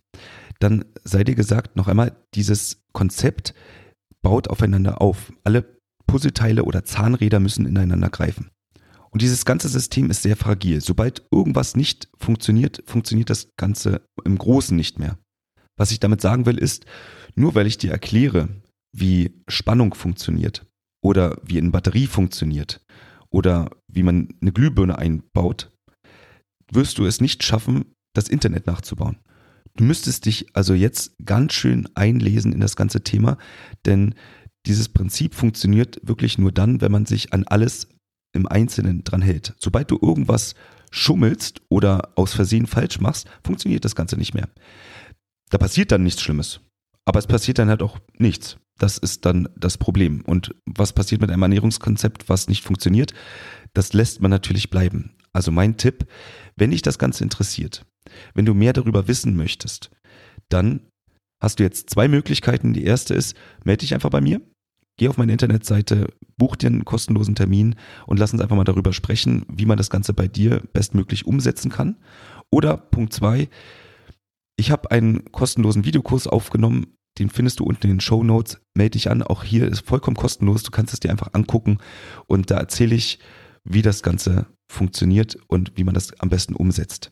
dann 0.59 0.85
sei 1.03 1.23
dir 1.23 1.35
gesagt, 1.35 1.75
noch 1.75 1.87
einmal, 1.87 2.15
dieses 2.35 2.81
Konzept 2.93 3.53
baut 4.21 4.49
aufeinander 4.49 5.01
auf. 5.01 5.31
Alle 5.43 5.65
Puzzleteile 6.05 6.63
oder 6.63 6.83
Zahnräder 6.83 7.39
müssen 7.39 7.65
ineinander 7.65 8.09
greifen. 8.09 8.49
Und 9.11 9.21
dieses 9.21 9.45
ganze 9.45 9.69
System 9.69 10.09
ist 10.09 10.21
sehr 10.21 10.35
fragil. 10.35 10.81
Sobald 10.81 11.25
irgendwas 11.31 11.75
nicht 11.75 12.09
funktioniert, 12.17 12.83
funktioniert 12.85 13.29
das 13.29 13.49
Ganze 13.57 14.01
im 14.23 14.37
Großen 14.37 14.75
nicht 14.75 14.99
mehr. 14.99 15.17
Was 15.77 15.91
ich 15.91 15.99
damit 15.99 16.21
sagen 16.21 16.45
will, 16.45 16.57
ist, 16.57 16.85
nur 17.35 17.55
weil 17.55 17.65
ich 17.65 17.77
dir 17.77 17.91
erkläre, 17.91 18.49
wie 18.91 19.41
Spannung 19.47 19.93
funktioniert 19.93 20.65
oder 21.01 21.37
wie 21.43 21.57
eine 21.57 21.71
Batterie 21.71 22.07
funktioniert 22.07 22.81
oder 23.29 23.69
wie 23.87 24.03
man 24.03 24.29
eine 24.41 24.51
Glühbirne 24.51 24.97
einbaut, 24.97 25.71
wirst 26.71 26.97
du 26.97 27.05
es 27.05 27.21
nicht 27.21 27.43
schaffen, 27.43 27.93
das 28.13 28.27
Internet 28.27 28.67
nachzubauen. 28.67 29.17
Du 29.79 29.85
müsstest 29.85 30.25
dich 30.25 30.47
also 30.57 30.73
jetzt 30.73 31.13
ganz 31.23 31.53
schön 31.53 31.87
einlesen 31.95 32.51
in 32.51 32.59
das 32.59 32.75
ganze 32.75 33.01
Thema, 33.01 33.37
denn 33.85 34.13
dieses 34.65 34.89
Prinzip 34.89 35.33
funktioniert 35.33 36.01
wirklich 36.03 36.37
nur 36.37 36.51
dann, 36.51 36.81
wenn 36.81 36.91
man 36.91 37.05
sich 37.05 37.31
an 37.31 37.45
alles 37.45 37.87
im 38.33 38.45
Einzelnen 38.45 39.05
dran 39.05 39.21
hält. 39.21 39.55
Sobald 39.57 39.89
du 39.89 39.97
irgendwas 40.01 40.53
schummelst 40.91 41.61
oder 41.69 42.11
aus 42.15 42.33
Versehen 42.33 42.67
falsch 42.67 42.99
machst, 42.99 43.29
funktioniert 43.41 43.85
das 43.85 43.95
Ganze 43.95 44.17
nicht 44.17 44.33
mehr. 44.33 44.49
Da 45.49 45.57
passiert 45.57 45.93
dann 45.93 46.03
nichts 46.03 46.21
Schlimmes. 46.23 46.59
Aber 47.05 47.19
es 47.19 47.27
passiert 47.27 47.57
dann 47.57 47.69
halt 47.69 47.81
auch 47.81 47.99
nichts. 48.17 48.57
Das 48.79 48.97
ist 48.97 49.25
dann 49.25 49.47
das 49.55 49.77
Problem. 49.77 50.25
Und 50.25 50.53
was 50.65 50.91
passiert 50.91 51.21
mit 51.21 51.31
einem 51.31 51.43
Ernährungskonzept, 51.43 52.27
was 52.27 52.49
nicht 52.49 52.65
funktioniert? 52.65 53.13
Das 53.71 53.93
lässt 53.93 54.21
man 54.21 54.29
natürlich 54.29 54.69
bleiben. 54.69 55.15
Also 55.31 55.53
mein 55.53 55.77
Tipp, 55.77 56.05
wenn 56.57 56.71
dich 56.71 56.81
das 56.81 56.99
Ganze 56.99 57.23
interessiert, 57.23 57.85
wenn 58.33 58.45
du 58.45 58.53
mehr 58.53 58.73
darüber 58.73 59.07
wissen 59.07 59.35
möchtest, 59.35 59.91
dann 60.49 60.81
hast 61.41 61.59
du 61.59 61.63
jetzt 61.63 61.89
zwei 61.89 62.07
Möglichkeiten. 62.07 62.73
Die 62.73 62.83
erste 62.83 63.13
ist, 63.13 63.35
melde 63.63 63.81
dich 63.81 63.93
einfach 63.93 64.09
bei 64.09 64.21
mir. 64.21 64.41
Geh 64.97 65.07
auf 65.07 65.17
meine 65.17 65.31
Internetseite, 65.31 66.07
buch 66.37 66.57
dir 66.57 66.67
einen 66.67 66.83
kostenlosen 66.83 67.35
Termin 67.35 67.75
und 68.05 68.19
lass 68.19 68.33
uns 68.33 68.41
einfach 68.41 68.57
mal 68.57 68.65
darüber 68.65 68.91
sprechen, 68.91 69.45
wie 69.47 69.65
man 69.65 69.77
das 69.77 69.89
Ganze 69.89 70.13
bei 70.13 70.27
dir 70.27 70.61
bestmöglich 70.73 71.25
umsetzen 71.25 71.71
kann. 71.71 71.95
Oder 72.51 72.75
Punkt 72.75 73.13
zwei, 73.13 73.47
ich 74.57 74.71
habe 74.71 74.91
einen 74.91 75.31
kostenlosen 75.31 75.85
Videokurs 75.85 76.27
aufgenommen, 76.27 76.87
den 77.17 77.29
findest 77.29 77.61
du 77.61 77.63
unten 77.63 77.87
in 77.87 77.95
den 77.95 77.99
Show 78.01 78.23
Notes. 78.23 78.59
Melde 78.75 78.91
dich 78.91 79.09
an, 79.09 79.23
auch 79.23 79.43
hier 79.45 79.67
ist 79.67 79.87
vollkommen 79.87 80.17
kostenlos. 80.17 80.63
Du 80.63 80.71
kannst 80.71 80.93
es 80.93 80.99
dir 80.99 81.11
einfach 81.11 81.29
angucken 81.33 81.77
und 82.27 82.51
da 82.51 82.57
erzähle 82.57 82.95
ich, 82.95 83.19
wie 83.63 83.81
das 83.81 84.03
Ganze 84.03 84.47
funktioniert 84.69 85.37
und 85.47 85.77
wie 85.77 85.83
man 85.83 85.93
das 85.93 86.17
am 86.19 86.29
besten 86.29 86.55
umsetzt. 86.55 87.11